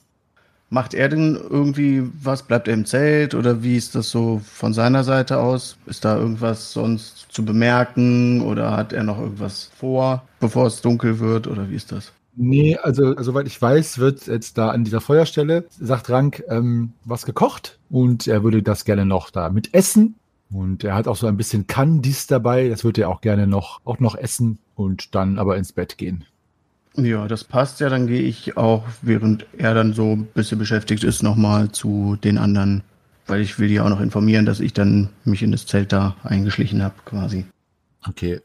[0.70, 2.44] Macht er denn irgendwie was?
[2.44, 5.78] Bleibt er im Zelt oder wie ist das so von seiner Seite aus?
[5.88, 11.20] Ist da irgendwas sonst zu bemerken oder hat er noch irgendwas vor, bevor es dunkel
[11.20, 12.14] wird oder wie ist das?
[12.36, 17.26] Nee, also soweit ich weiß, wird jetzt da an dieser Feuerstelle, sagt Rank, ähm, was
[17.26, 20.16] gekocht und er würde das gerne noch da mit essen.
[20.52, 23.82] Und er hat auch so ein bisschen Kandis dabei, das würde er auch gerne noch,
[23.86, 26.26] auch noch essen und dann aber ins Bett gehen.
[26.96, 27.90] Ja, das passt ja.
[27.90, 32.38] Dann gehe ich auch, während er dann so ein bisschen beschäftigt ist, nochmal zu den
[32.38, 32.84] anderen,
[33.28, 36.16] weil ich will die auch noch informieren, dass ich dann mich in das Zelt da
[36.24, 37.46] eingeschlichen habe, quasi.
[38.08, 38.42] Okay.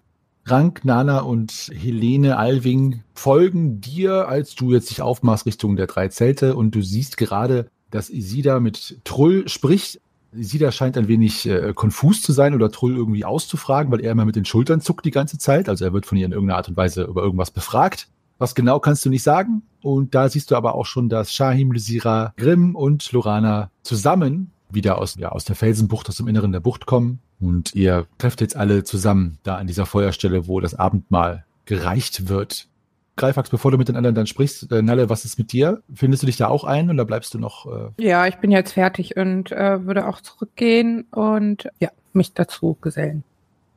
[0.47, 6.09] Rank, Nana und Helene Alving folgen dir, als du jetzt dich aufmachst Richtung der drei
[6.09, 10.01] Zelte und du siehst gerade, dass Isida mit Trull spricht.
[10.37, 14.25] Isida scheint ein wenig äh, konfus zu sein oder Trull irgendwie auszufragen, weil er immer
[14.25, 15.69] mit den Schultern zuckt die ganze Zeit.
[15.69, 18.09] Also er wird von ihr in irgendeiner Art und Weise über irgendwas befragt.
[18.39, 19.63] Was genau kannst du nicht sagen.
[19.83, 24.99] Und da siehst du aber auch schon, dass Shahim, Lysira, Grimm und Lorana zusammen wieder
[24.99, 27.21] aus, ja, aus der Felsenbucht, aus dem Inneren der Bucht kommen.
[27.41, 32.69] Und ihr trefft jetzt alle zusammen da an dieser Feuerstelle, wo das Abendmahl gereicht wird.
[33.17, 35.83] Greifax, bevor du mit den anderen dann sprichst, äh, Nalle, was ist mit dir?
[35.95, 37.67] Findest du dich da auch ein oder bleibst du noch?
[37.67, 42.77] Äh Ja, ich bin jetzt fertig und äh, würde auch zurückgehen und ja, mich dazu
[42.81, 43.23] gesellen.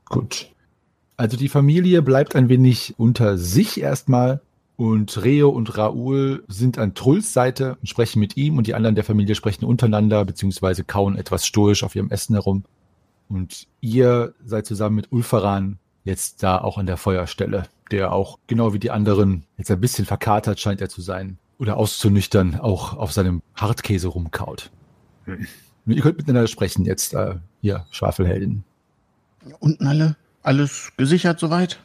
[0.06, 0.50] Gut.
[1.18, 4.42] Also die Familie bleibt ein wenig unter sich erstmal
[4.76, 8.96] und Reo und Raoul sind an Trulls Seite und sprechen mit ihm und die anderen
[8.96, 12.64] der Familie sprechen untereinander beziehungsweise kauen etwas stoisch auf ihrem Essen herum.
[13.28, 18.74] Und ihr seid zusammen mit Ulfaran jetzt da auch an der Feuerstelle, der auch genau
[18.74, 23.12] wie die anderen jetzt ein bisschen verkatert scheint er zu sein oder auszunüchtern auch auf
[23.12, 24.72] seinem Hartkäse rumkaut.
[25.86, 28.64] Ihr könnt miteinander sprechen jetzt, äh, ihr Schwafelheldin.
[29.60, 30.16] Unten alle?
[30.44, 31.80] Alles gesichert soweit?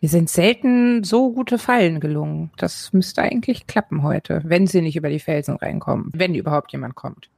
[0.00, 2.50] Wir sind selten so gute Fallen gelungen.
[2.56, 6.94] Das müsste eigentlich klappen heute, wenn sie nicht über die Felsen reinkommen, wenn überhaupt jemand
[6.94, 7.30] kommt.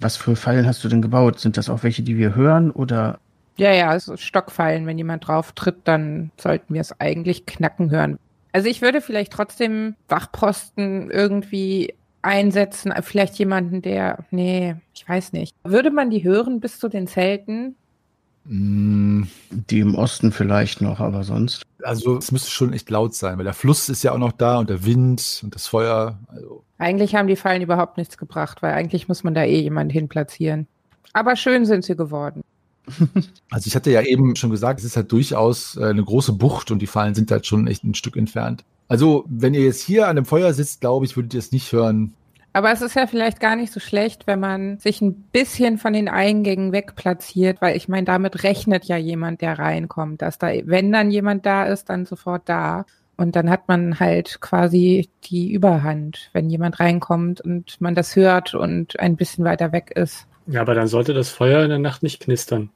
[0.00, 1.38] Was für Fallen hast du denn gebaut?
[1.38, 3.20] Sind das auch welche, die wir hören oder?
[3.56, 4.86] Ja, ja, also Stockfallen.
[4.86, 8.18] Wenn jemand drauf tritt, dann sollten wir es eigentlich knacken hören.
[8.52, 12.92] Also ich würde vielleicht trotzdem Wachposten irgendwie einsetzen.
[13.02, 15.54] Vielleicht jemanden, der, nee, ich weiß nicht.
[15.64, 17.76] Würde man die hören bis zu den Zelten?
[18.44, 21.62] Mm, Die im Osten vielleicht noch, aber sonst.
[21.82, 24.58] Also es müsste schon echt laut sein, weil der Fluss ist ja auch noch da
[24.58, 26.18] und der Wind und das Feuer.
[26.28, 29.92] Also Eigentlich haben die Fallen überhaupt nichts gebracht, weil eigentlich muss man da eh jemanden
[29.92, 30.66] hinplatzieren.
[31.12, 32.42] Aber schön sind sie geworden.
[33.50, 36.70] Also ich hatte ja eben schon gesagt, es ist halt durchaus äh, eine große Bucht
[36.70, 38.64] und die Fallen sind halt schon echt ein Stück entfernt.
[38.88, 41.72] Also wenn ihr jetzt hier an dem Feuer sitzt, glaube ich, würdet ihr es nicht
[41.72, 42.14] hören.
[42.52, 45.94] Aber es ist ja vielleicht gar nicht so schlecht, wenn man sich ein bisschen von
[45.94, 50.92] den Eingängen wegplatziert, weil ich meine, damit rechnet ja jemand, der reinkommt, dass da, wenn
[50.92, 52.84] dann jemand da ist, dann sofort da.
[53.16, 58.54] Und dann hat man halt quasi die Überhand, wenn jemand reinkommt und man das hört
[58.54, 60.26] und ein bisschen weiter weg ist.
[60.46, 62.70] Ja, aber dann sollte das Feuer in der Nacht nicht knistern.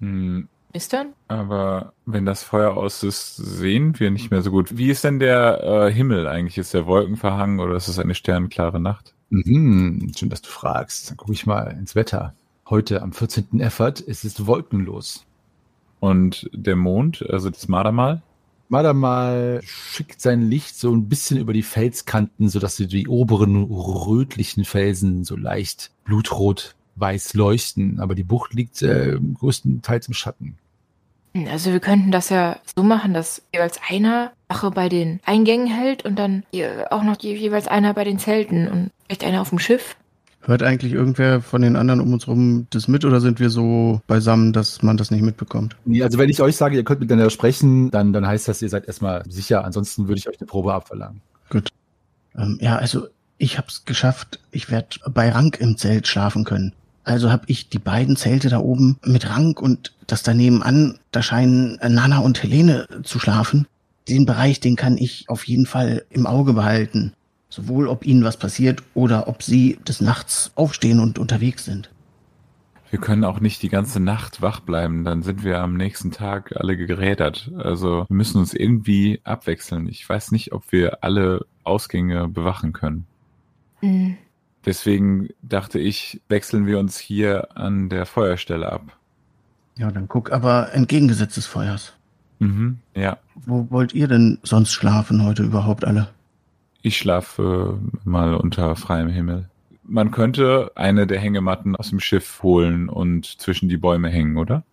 [0.00, 1.14] Hm, Knistern?
[1.28, 4.76] aber wenn das Feuer aus ist, sehen wir nicht mehr so gut.
[4.76, 6.58] Wie ist denn der äh, Himmel eigentlich?
[6.58, 9.14] Ist der wolkenverhangen oder ist es eine sternklare Nacht?
[9.30, 11.10] Mhm, schön, dass du fragst.
[11.10, 12.34] Dann gucke ich mal ins Wetter.
[12.68, 13.60] Heute am 14.
[13.60, 15.24] Effert ist es wolkenlos.
[16.00, 18.22] Und der Mond, also das Mardermal?
[18.68, 24.64] Madamal schickt sein Licht so ein bisschen über die Felskanten, sodass sie die oberen rötlichen
[24.64, 28.00] Felsen so leicht blutrot weiß leuchten.
[28.00, 30.58] Aber die Bucht liegt äh, größtenteils im Schatten.
[31.50, 36.04] Also wir könnten das ja so machen, dass jeweils einer Wache bei den Eingängen hält
[36.04, 36.44] und dann
[36.90, 39.96] auch noch je- jeweils einer bei den Zelten und vielleicht einer auf dem Schiff.
[40.40, 44.00] Hört eigentlich irgendwer von den anderen um uns rum das mit oder sind wir so
[44.06, 45.76] beisammen, dass man das nicht mitbekommt?
[45.84, 48.68] Nee, also wenn ich euch sage, ihr könnt miteinander sprechen, dann, dann heißt das, ihr
[48.68, 49.64] seid erstmal sicher.
[49.64, 51.20] Ansonsten würde ich euch eine Probe abverlangen.
[52.38, 54.38] Ähm, ja, also ich hab's geschafft.
[54.52, 56.72] Ich werde bei Rank im Zelt schlafen können.
[57.06, 61.22] Also habe ich die beiden Zelte da oben mit Rank und das daneben an, da
[61.22, 63.68] scheinen äh, Nana und Helene zu schlafen.
[64.08, 67.12] Den Bereich, den kann ich auf jeden Fall im Auge behalten.
[67.48, 71.90] Sowohl ob ihnen was passiert oder ob sie des Nachts aufstehen und unterwegs sind.
[72.90, 76.56] Wir können auch nicht die ganze Nacht wach bleiben, dann sind wir am nächsten Tag
[76.56, 77.52] alle gerädert.
[77.56, 79.88] Also wir müssen uns irgendwie abwechseln.
[79.88, 83.06] Ich weiß nicht, ob wir alle Ausgänge bewachen können.
[83.78, 84.16] Hm.
[84.66, 88.82] Deswegen dachte ich, wechseln wir uns hier an der Feuerstelle ab.
[89.78, 91.92] Ja, dann guck aber entgegengesetzt des Feuers.
[92.40, 93.18] Mhm, ja.
[93.34, 96.08] Wo wollt ihr denn sonst schlafen heute überhaupt alle?
[96.82, 99.48] Ich schlafe mal unter freiem Himmel.
[99.84, 104.64] Man könnte eine der Hängematten aus dem Schiff holen und zwischen die Bäume hängen, oder?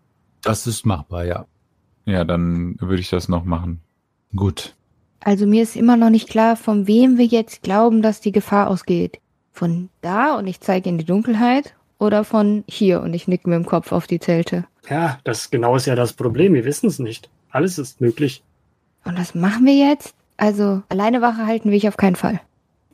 [0.41, 1.45] Das ist machbar, ja.
[2.05, 3.79] Ja, dann würde ich das noch machen.
[4.35, 4.75] Gut.
[5.19, 8.67] Also mir ist immer noch nicht klar, von wem wir jetzt glauben, dass die Gefahr
[8.67, 9.19] ausgeht.
[9.53, 13.55] Von da und ich zeige in die Dunkelheit oder von hier und ich nicke mit
[13.55, 14.65] dem Kopf auf die Zelte.
[14.89, 16.53] Ja, das genau ist ja das Problem.
[16.53, 17.29] Wir wissen es nicht.
[17.49, 18.43] Alles ist möglich.
[19.05, 20.15] Und was machen wir jetzt?
[20.37, 22.41] Also alleine Wache halten will ich auf keinen Fall.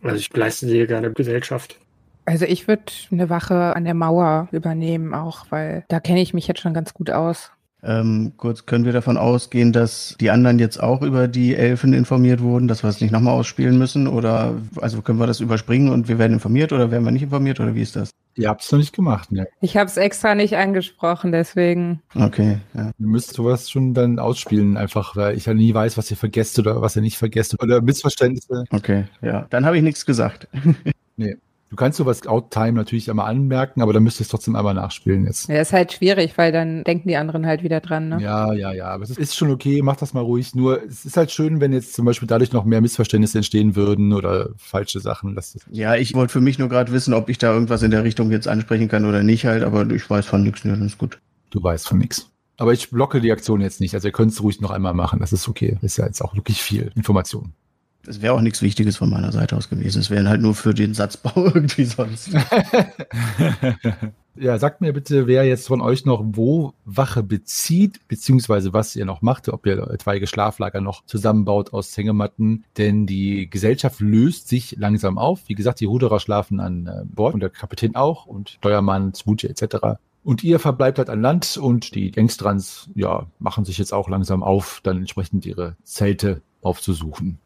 [0.03, 1.79] Also ich leiste dir gerne Gesellschaft.
[2.25, 6.47] Also ich würde eine Wache an der Mauer übernehmen auch, weil da kenne ich mich
[6.47, 7.51] jetzt schon ganz gut aus.
[7.81, 12.41] Ähm, kurz, können wir davon ausgehen, dass die anderen jetzt auch über die Elfen informiert
[12.41, 14.07] wurden, dass wir es nicht nochmal ausspielen müssen?
[14.07, 17.59] Oder also können wir das überspringen und wir werden informiert oder werden wir nicht informiert
[17.59, 18.11] oder wie ist das?
[18.35, 19.47] Ihr habt es noch nicht gemacht, ne?
[19.59, 22.01] Ich habe es extra nicht angesprochen, deswegen.
[22.15, 22.91] Okay, ja.
[22.97, 26.59] Ihr müsst sowas schon dann ausspielen, einfach, weil ich ja nie weiß, was ihr vergesst
[26.59, 27.61] oder was ihr nicht vergesst.
[27.61, 28.65] Oder Missverständnisse.
[28.71, 29.45] Okay, ja.
[29.49, 30.47] Dann habe ich nichts gesagt.
[31.69, 35.25] Du kannst sowas Outtime natürlich einmal anmerken, aber dann müsst ihr es trotzdem einmal nachspielen
[35.25, 35.49] jetzt.
[35.49, 38.19] Ja, ist halt schwierig, weil dann denken die anderen halt wieder dran, ne?
[38.19, 40.55] Ja, ja, ja, aber es ist schon okay, macht das mal ruhig.
[40.55, 44.13] Nur es ist halt schön, wenn jetzt zum Beispiel dadurch noch mehr Missverständnisse entstehen würden
[44.13, 45.37] oder falsche Sachen.
[45.71, 48.31] Ja, ich wollte für mich nur gerade wissen, ob ich da irgendwas in der Richtung
[48.31, 51.19] jetzt ansprechen kann oder nicht halt, aber ich weiß von nichts, ja, das ist gut.
[51.51, 52.31] du weißt von nix.
[52.57, 53.93] Aber ich blocke die Aktion jetzt nicht.
[53.93, 55.19] Also ihr könnt es ruhig noch einmal machen.
[55.19, 55.77] Das ist okay.
[55.81, 57.53] Das ist ja jetzt auch wirklich viel Information.
[58.07, 59.99] Es wäre auch nichts Wichtiges von meiner Seite aus gewesen.
[59.99, 62.31] Es wäre halt nur für den Satzbau irgendwie sonst.
[64.41, 69.03] Ja, sagt mir bitte, wer jetzt von euch noch wo Wache bezieht, beziehungsweise was ihr
[69.03, 72.63] noch macht, ob ihr etwaige Schlaflager noch zusammenbaut aus Hängematten.
[72.77, 75.41] Denn die Gesellschaft löst sich langsam auf.
[75.47, 79.47] Wie gesagt, die Ruderer schlafen an äh, Bord und der Kapitän auch und Steuermann, Smoothie
[79.47, 79.99] etc.
[80.23, 84.41] Und ihr verbleibt halt an Land und die Gangstrans, ja, machen sich jetzt auch langsam
[84.41, 87.39] auf, dann entsprechend ihre Zelte aufzusuchen.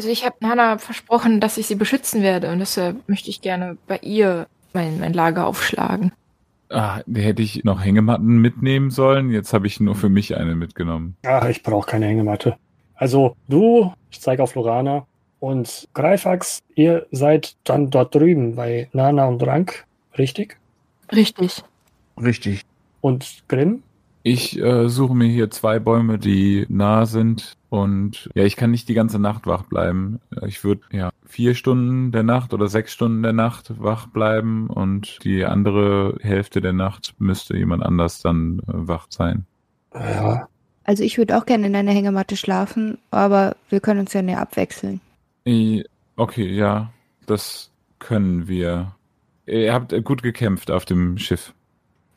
[0.00, 3.76] Also ich habe Nana versprochen, dass ich sie beschützen werde und deshalb möchte ich gerne
[3.86, 6.12] bei ihr mein, mein Lager aufschlagen.
[6.70, 9.28] Ah, die hätte ich noch Hängematten mitnehmen sollen.
[9.28, 11.16] Jetzt habe ich nur für mich eine mitgenommen.
[11.22, 12.56] Ah, ich brauche keine Hängematte.
[12.94, 15.06] Also du, ich zeige auf Lorana
[15.38, 19.84] und Greifax, ihr seid dann dort drüben bei Nana und Rank,
[20.16, 20.56] richtig?
[21.12, 21.62] Richtig.
[22.16, 22.62] Richtig.
[23.02, 23.82] Und Grimm?
[24.22, 27.58] Ich äh, suche mir hier zwei Bäume, die nah sind.
[27.70, 30.20] Und ja, ich kann nicht die ganze Nacht wach bleiben.
[30.46, 35.18] Ich würde ja vier Stunden der Nacht oder sechs Stunden der Nacht wach bleiben und
[35.24, 39.46] die andere Hälfte der Nacht müsste jemand anders dann äh, wach sein.
[39.94, 40.48] Ja,
[40.82, 44.40] Also ich würde auch gerne in einer Hängematte schlafen, aber wir können uns ja näher
[44.40, 45.00] abwechseln.
[45.46, 45.84] I-
[46.16, 46.92] Okay, ja,
[47.26, 48.94] das können wir.
[49.46, 51.54] Ihr habt gut gekämpft auf dem Schiff.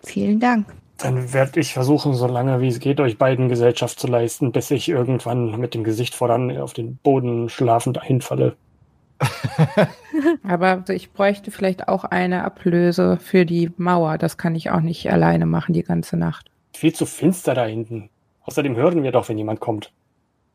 [0.01, 0.65] Vielen Dank.
[0.97, 4.71] Dann werde ich versuchen, so lange wie es geht, euch beiden Gesellschaft zu leisten, bis
[4.71, 8.55] ich irgendwann mit dem Gesicht voran auf den Boden schlafend hinfalle.
[10.43, 14.17] Aber ich bräuchte vielleicht auch eine Ablöse für die Mauer.
[14.17, 16.49] Das kann ich auch nicht alleine machen die ganze Nacht.
[16.73, 18.09] Viel zu finster da hinten.
[18.43, 19.91] Außerdem hören wir doch, wenn jemand kommt.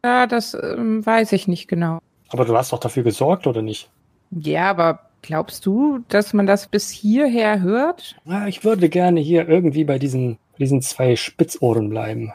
[0.05, 1.99] Ja, das ähm, weiß ich nicht genau.
[2.29, 3.91] Aber du hast doch dafür gesorgt, oder nicht?
[4.31, 8.17] Ja, aber glaubst du, dass man das bis hierher hört?
[8.25, 12.33] Ja, ich würde gerne hier irgendwie bei diesen, diesen zwei Spitzohren bleiben.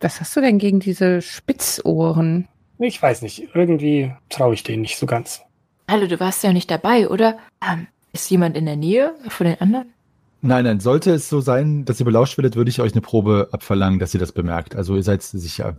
[0.00, 2.48] Was hast du denn gegen diese Spitzohren?
[2.78, 5.40] Ich weiß nicht, irgendwie traue ich denen nicht so ganz.
[5.88, 7.38] Hallo, du warst ja nicht dabei, oder?
[7.66, 9.92] Ähm, ist jemand in der Nähe von den anderen?
[10.42, 13.48] Nein, nein, sollte es so sein, dass ihr belauscht werdet, würde ich euch eine Probe
[13.52, 14.76] abverlangen, dass ihr das bemerkt.
[14.76, 15.76] Also ihr seid sicher.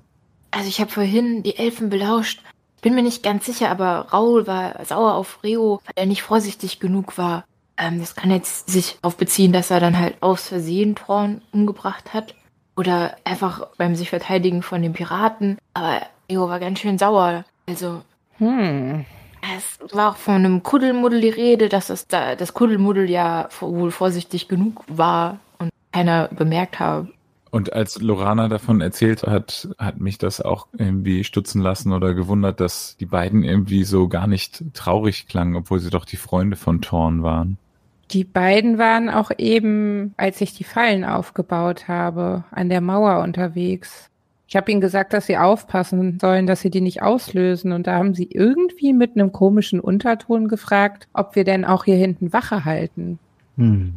[0.52, 2.42] Also ich habe vorhin die Elfen belauscht.
[2.82, 6.80] Bin mir nicht ganz sicher, aber Raul war sauer auf Reo, weil er nicht vorsichtig
[6.80, 7.44] genug war.
[7.78, 12.14] Ähm, das kann jetzt sich auf beziehen, dass er dann halt aus Versehen Thorn umgebracht
[12.14, 12.36] hat.
[12.76, 15.58] Oder einfach beim sich verteidigen von den Piraten.
[15.74, 17.44] Aber Reo war ganz schön sauer.
[17.68, 18.02] Also,
[18.38, 19.06] Hm.
[19.56, 23.90] es war auch von einem Kuddelmuddel die Rede, dass das, da, das Kuddelmuddel ja wohl
[23.90, 27.08] vorsichtig genug war und keiner bemerkt habe.
[27.50, 32.60] Und als Lorana davon erzählt hat, hat mich das auch irgendwie stutzen lassen oder gewundert,
[32.60, 36.82] dass die beiden irgendwie so gar nicht traurig klangen, obwohl sie doch die Freunde von
[36.82, 37.58] Thorn waren.
[38.12, 44.10] Die beiden waren auch eben, als ich die Fallen aufgebaut habe, an der Mauer unterwegs.
[44.48, 47.74] Ich habe ihnen gesagt, dass sie aufpassen sollen, dass sie die nicht auslösen.
[47.74, 51.98] Und da haben sie irgendwie mit einem komischen Unterton gefragt, ob wir denn auch hier
[51.98, 53.20] hinten Wache halten.
[53.58, 53.96] Hm.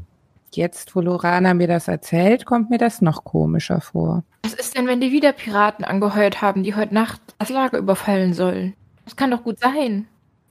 [0.53, 4.25] Jetzt, wo Lorana mir das erzählt, kommt mir das noch komischer vor.
[4.43, 8.35] Was ist denn, wenn die wieder Piraten angeheuert haben, die heute Nacht das Lager überfallen
[8.35, 8.75] sollen?
[9.05, 10.07] Das kann doch gut sein.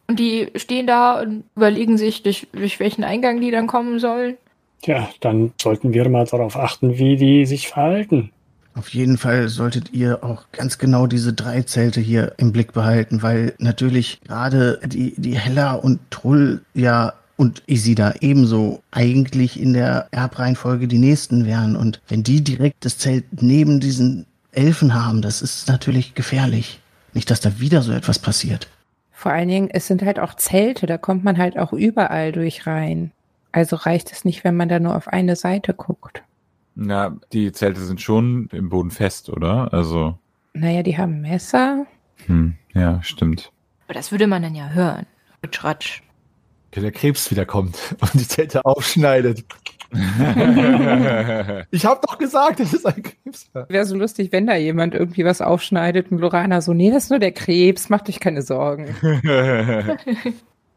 [0.08, 4.38] Und die stehen da und überlegen sich, durch, durch welchen Eingang die dann kommen sollen.
[4.82, 8.32] Tja, dann sollten wir mal darauf achten, wie die sich verhalten.
[8.76, 13.22] Auf jeden Fall solltet ihr auch ganz genau diese drei Zelte hier im Blick behalten,
[13.22, 20.10] weil natürlich gerade die, die Hella und Trull ja und Isida ebenso eigentlich in der
[20.12, 21.78] Erbreihenfolge die nächsten wären.
[21.78, 26.82] Und wenn die direkt das Zelt neben diesen Elfen haben, das ist natürlich gefährlich.
[27.14, 28.68] Nicht, dass da wieder so etwas passiert.
[29.14, 32.68] Vor allen Dingen, es sind halt auch Zelte, da kommt man halt auch überall durch
[32.68, 33.12] rein.
[33.54, 36.22] Also reicht es nicht, wenn man da nur auf eine Seite guckt.
[36.76, 39.74] Ja, die Zelte sind schon im Boden fest, oder?
[39.74, 40.18] Also,
[40.54, 41.86] Naja, die haben Messer.
[42.26, 43.52] hm, ja, stimmt.
[43.86, 45.06] Aber das würde man dann ja hören.
[45.42, 46.02] Ritsch, ratsch.
[46.76, 49.43] Der Krebs wieder kommt und die Zelte aufschneidet.
[51.72, 53.49] Ich habe doch gesagt, das ist ein Krebs.
[53.70, 57.09] Wäre so lustig, wenn da jemand irgendwie was aufschneidet und Lorana so, nee, das ist
[57.09, 58.95] nur der Krebs, macht euch keine Sorgen.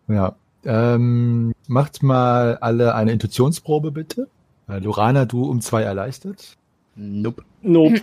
[0.09, 0.35] Ja.
[0.65, 4.29] Ähm, macht mal alle eine Intuitionsprobe bitte.
[4.69, 6.57] Äh, Lorana, du um zwei erleichtert.
[6.97, 7.43] Nope.
[7.63, 8.01] Nope.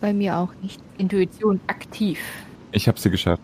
[0.00, 0.80] Bei mir auch nicht.
[0.98, 2.18] Intuition aktiv.
[2.72, 3.42] ich habe sie geschafft.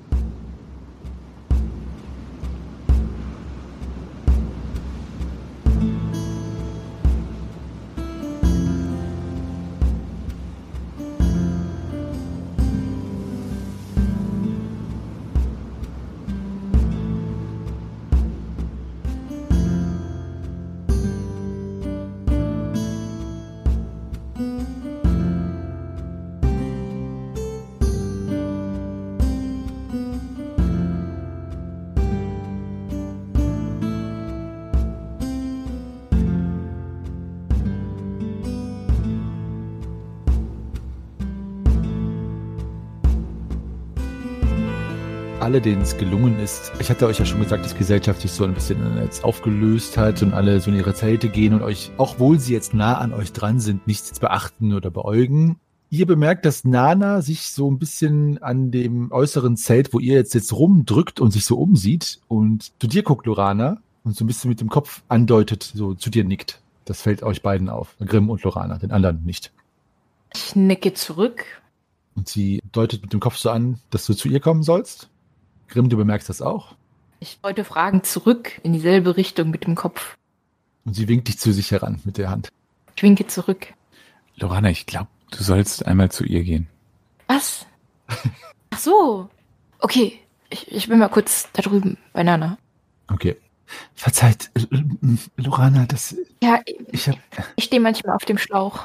[45.65, 46.73] Denen es gelungen ist.
[46.79, 50.23] Ich hatte euch ja schon gesagt, dass Gesellschaft sich so ein bisschen jetzt aufgelöst hat
[50.23, 53.13] und alle so in ihre Zelte gehen und euch, auch wohl sie jetzt nah an
[53.13, 55.57] euch dran sind, nichts beachten oder beäugen.
[55.91, 60.35] Ihr bemerkt, dass Nana sich so ein bisschen an dem äußeren Zelt, wo ihr jetzt
[60.35, 64.51] jetzt rumdrückt und sich so umsieht und zu dir guckt, Lorana, und so ein bisschen
[64.51, 66.61] mit dem Kopf andeutet, so zu dir nickt.
[66.85, 67.97] Das fällt euch beiden auf.
[68.05, 69.53] Grimm und Lorana, den anderen nicht.
[70.35, 71.45] Ich nicke zurück.
[72.15, 75.09] Und sie deutet mit dem Kopf so an, dass du zu ihr kommen sollst.
[75.75, 76.77] Grimm, du bemerkst das auch.
[77.19, 80.17] Ich wollte Fragen zurück in dieselbe Richtung mit dem Kopf.
[80.85, 82.49] Und sie winkt dich zu sich heran mit der Hand.
[82.95, 83.75] Ich winke zurück.
[84.37, 86.69] Lorana, ich glaube, du sollst einmal zu ihr gehen.
[87.27, 87.67] Was?
[88.71, 89.29] Ach so.
[89.81, 92.57] Okay, ich, ich bin mal kurz da drüben bei Nana.
[93.09, 93.37] Okay.
[93.95, 94.51] Verzeiht,
[95.37, 96.61] Lorana, das, Ja,
[96.93, 97.17] ich hab,
[97.57, 98.83] ich stehe manchmal auf dem Schlauch.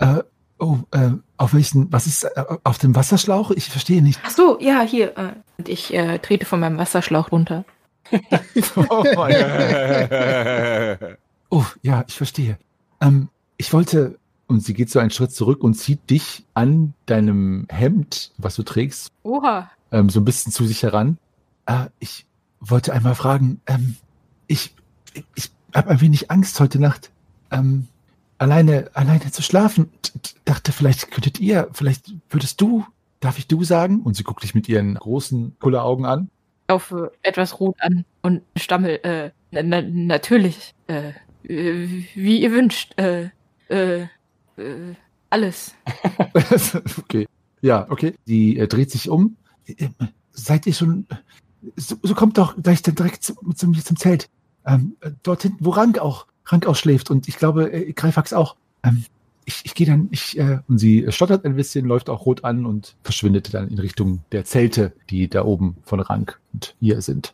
[0.00, 0.22] äh,
[0.58, 3.50] oh, äh, auf welchen, was ist, äh, auf dem Wasserschlauch?
[3.50, 4.20] Ich verstehe nicht.
[4.24, 5.16] Ach so, ja, hier.
[5.16, 7.64] Äh, und ich äh, trete von meinem Wasserschlauch runter.
[8.76, 9.04] Oh,
[11.50, 12.58] oh, ja, ich verstehe.
[13.00, 17.66] Ähm, ich wollte, und sie geht so einen Schritt zurück und zieht dich an deinem
[17.68, 19.70] Hemd, was du trägst, Oha.
[19.90, 21.18] ähm, so ein bisschen zu sich heran.
[21.66, 22.26] Äh, ich
[22.60, 23.96] wollte einmal fragen, ähm,
[24.46, 24.74] ich,
[25.34, 27.10] ich habe ein wenig Angst heute Nacht,
[27.50, 27.88] ähm,
[28.38, 29.90] alleine, alleine zu schlafen.
[30.44, 32.84] Dachte, vielleicht könntet ihr, vielleicht würdest du,
[33.20, 34.00] darf ich du sagen?
[34.02, 36.30] Und sie guckt dich mit ihren großen Kulleraugen an.
[36.68, 41.12] Auf äh, etwas rot an und stammel, äh, na, na, natürlich, äh,
[41.44, 43.30] äh, wie ihr wünscht, äh,
[43.68, 44.02] äh,
[44.56, 44.94] äh,
[45.30, 45.74] alles.
[46.98, 47.26] okay.
[47.62, 48.14] Ja, okay.
[48.24, 49.36] Sie äh, dreht sich um.
[49.66, 49.88] Äh,
[50.32, 51.06] seid ihr schon.
[51.76, 54.28] So, so kommt doch gleich dann direkt zu, zu mir zum Zelt.
[54.66, 57.10] Ähm, dort hinten, wo Rank auch, Rank auch schläft.
[57.10, 58.56] Und ich glaube, äh, Greifax auch.
[58.82, 59.04] Ähm,
[59.44, 62.66] ich, ich gehe dann, ich, äh, und sie stottert ein bisschen, läuft auch rot an
[62.66, 67.32] und verschwindet dann in Richtung der Zelte, die da oben von Rank und ihr sind.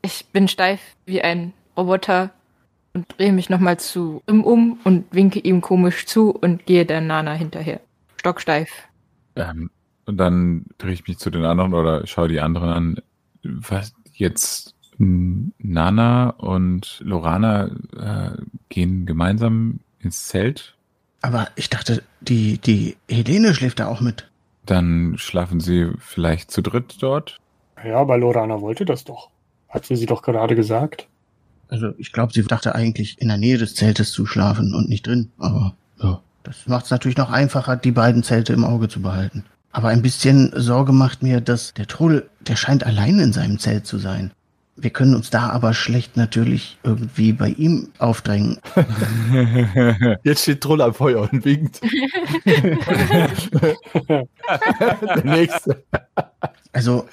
[0.00, 2.30] Ich bin steif wie ein Roboter
[2.94, 7.00] und drehe mich nochmal zu ihm um und winke ihm komisch zu und gehe der
[7.00, 7.80] Nana hinterher.
[8.16, 8.70] Stocksteif.
[9.36, 9.70] Ähm,
[10.06, 12.96] und dann drehe ich mich zu den anderen oder schaue die anderen an.
[13.42, 20.74] Was jetzt Nana und Lorana äh, gehen gemeinsam ins Zelt.
[21.22, 24.28] Aber ich dachte, die, die Helene schläft da auch mit.
[24.66, 27.38] Dann schlafen sie vielleicht zu dritt dort.
[27.84, 29.30] Ja, aber Lorana wollte das doch.
[29.68, 31.08] Hat sie sie doch gerade gesagt.
[31.68, 35.06] Also ich glaube, sie dachte eigentlich in der Nähe des Zeltes zu schlafen und nicht
[35.06, 35.30] drin.
[35.38, 39.44] Aber ja, das macht es natürlich noch einfacher, die beiden Zelte im Auge zu behalten.
[39.70, 43.86] Aber ein bisschen Sorge macht mir, dass der Troll, der scheint allein in seinem Zelt
[43.86, 44.32] zu sein.
[44.76, 48.58] Wir können uns da aber schlecht natürlich irgendwie bei ihm aufdrängen.
[50.24, 51.80] Jetzt steht Troll am Feuer und winkt.
[54.08, 55.84] Der nächste.
[56.72, 57.06] Also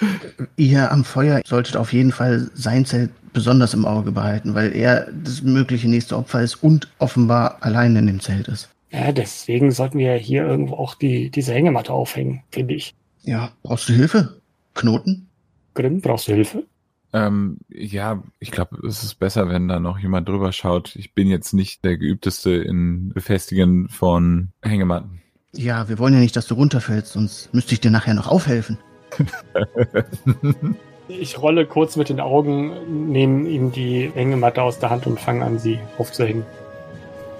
[0.55, 5.11] ihr am Feuer solltet auf jeden Fall sein Zelt besonders im Auge behalten, weil er
[5.11, 8.69] das mögliche nächste Opfer ist und offenbar allein in dem Zelt ist.
[8.91, 12.95] Ja, deswegen sollten wir hier irgendwo auch die, diese Hängematte aufhängen, finde ich.
[13.23, 14.39] Ja, brauchst du Hilfe?
[14.73, 15.27] Knoten?
[15.73, 16.63] Grimm, brauchst du Hilfe?
[17.11, 20.95] Ähm, ja, ich glaube, es ist besser, wenn da noch jemand drüber schaut.
[20.95, 25.21] Ich bin jetzt nicht der geübteste in Befestigen von Hängematten.
[25.53, 28.77] Ja, wir wollen ja nicht, dass du runterfällst, sonst müsste ich dir nachher noch aufhelfen.
[31.11, 35.43] Ich rolle kurz mit den Augen, nehme ihm die Hängematte aus der Hand und fange
[35.43, 36.45] an, sie aufzuhängen.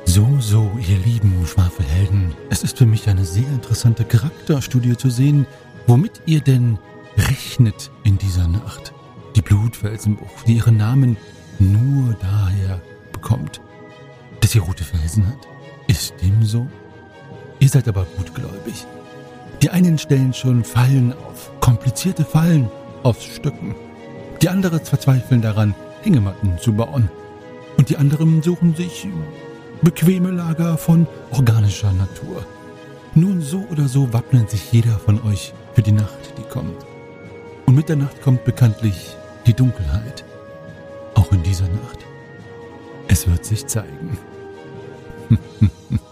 [0.05, 2.34] So, so, ihr lieben Schwafelhelden.
[2.49, 5.45] Es ist für mich eine sehr interessante Charakterstudie zu sehen,
[5.86, 6.80] womit ihr denn
[7.15, 8.91] rechnet in dieser Nacht.
[9.40, 11.16] Die Blutfelsenbucht, die ihren Namen
[11.60, 12.82] nur daher
[13.14, 13.62] bekommt,
[14.42, 15.48] dass sie rote Felsen hat.
[15.88, 16.68] Ist dem so?
[17.60, 18.86] Ihr seid aber gutgläubig.
[19.62, 22.70] Die einen stellen schon Fallen auf, komplizierte Fallen
[23.04, 23.76] aus Stücken.
[24.42, 27.10] Die anderen verzweifeln daran, Hängematten zu bauen.
[27.78, 29.08] Und die anderen suchen sich
[29.82, 32.46] bequeme Lager von organischer Natur.
[33.16, 36.86] Nun so oder so wappnet sich jeder von euch für die Nacht, die kommt.
[37.66, 39.16] Und mit der Nacht kommt bekanntlich
[39.46, 40.24] die Dunkelheit.
[41.16, 42.00] Auch in dieser Nacht.
[43.08, 44.18] Es wird sich zeigen.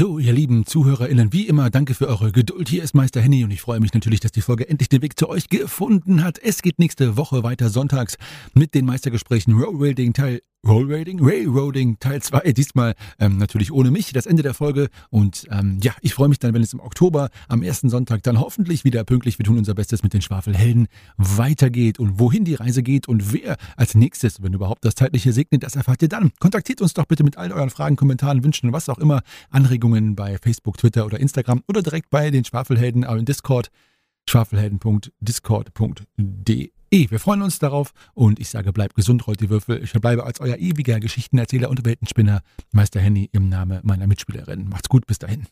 [0.00, 2.70] So, ihr lieben ZuhörerInnen, wie immer, danke für eure Geduld.
[2.70, 5.18] Hier ist Meister Henny und ich freue mich natürlich, dass die Folge endlich den Weg
[5.18, 6.38] zu euch gefunden hat.
[6.38, 8.16] Es geht nächste Woche weiter sonntags
[8.54, 14.26] mit den Meistergesprächen Rollrating Teil Rollrating, Railroading Teil 2, diesmal ähm, natürlich ohne mich, das
[14.26, 14.88] Ende der Folge.
[15.08, 18.38] Und ähm, ja, ich freue mich dann, wenn es im Oktober am ersten Sonntag dann
[18.38, 22.82] hoffentlich wieder pünktlich, wir tun unser Bestes mit den Schwafelhelden, weitergeht und wohin die Reise
[22.82, 26.30] geht und wer als nächstes, wenn überhaupt das zeitliche segnet, das erfahrt ihr dann.
[26.40, 30.14] Kontaktiert uns doch bitte mit all euren Fragen, Kommentaren, Wünschen und was auch immer, Anregungen
[30.14, 33.70] bei Facebook, Twitter oder Instagram oder direkt bei den Schwafelhelden auf Discord,
[34.30, 36.70] schwafelhelden.discord.de.
[36.90, 39.82] Wir freuen uns darauf und ich sage, bleibt gesund, rollt die Würfel.
[39.82, 44.68] Ich verbleibe als euer ewiger Geschichtenerzähler und Weltenspinner, Meister Henny im Namen meiner Mitspielerin.
[44.68, 45.46] Macht's gut, bis dahin.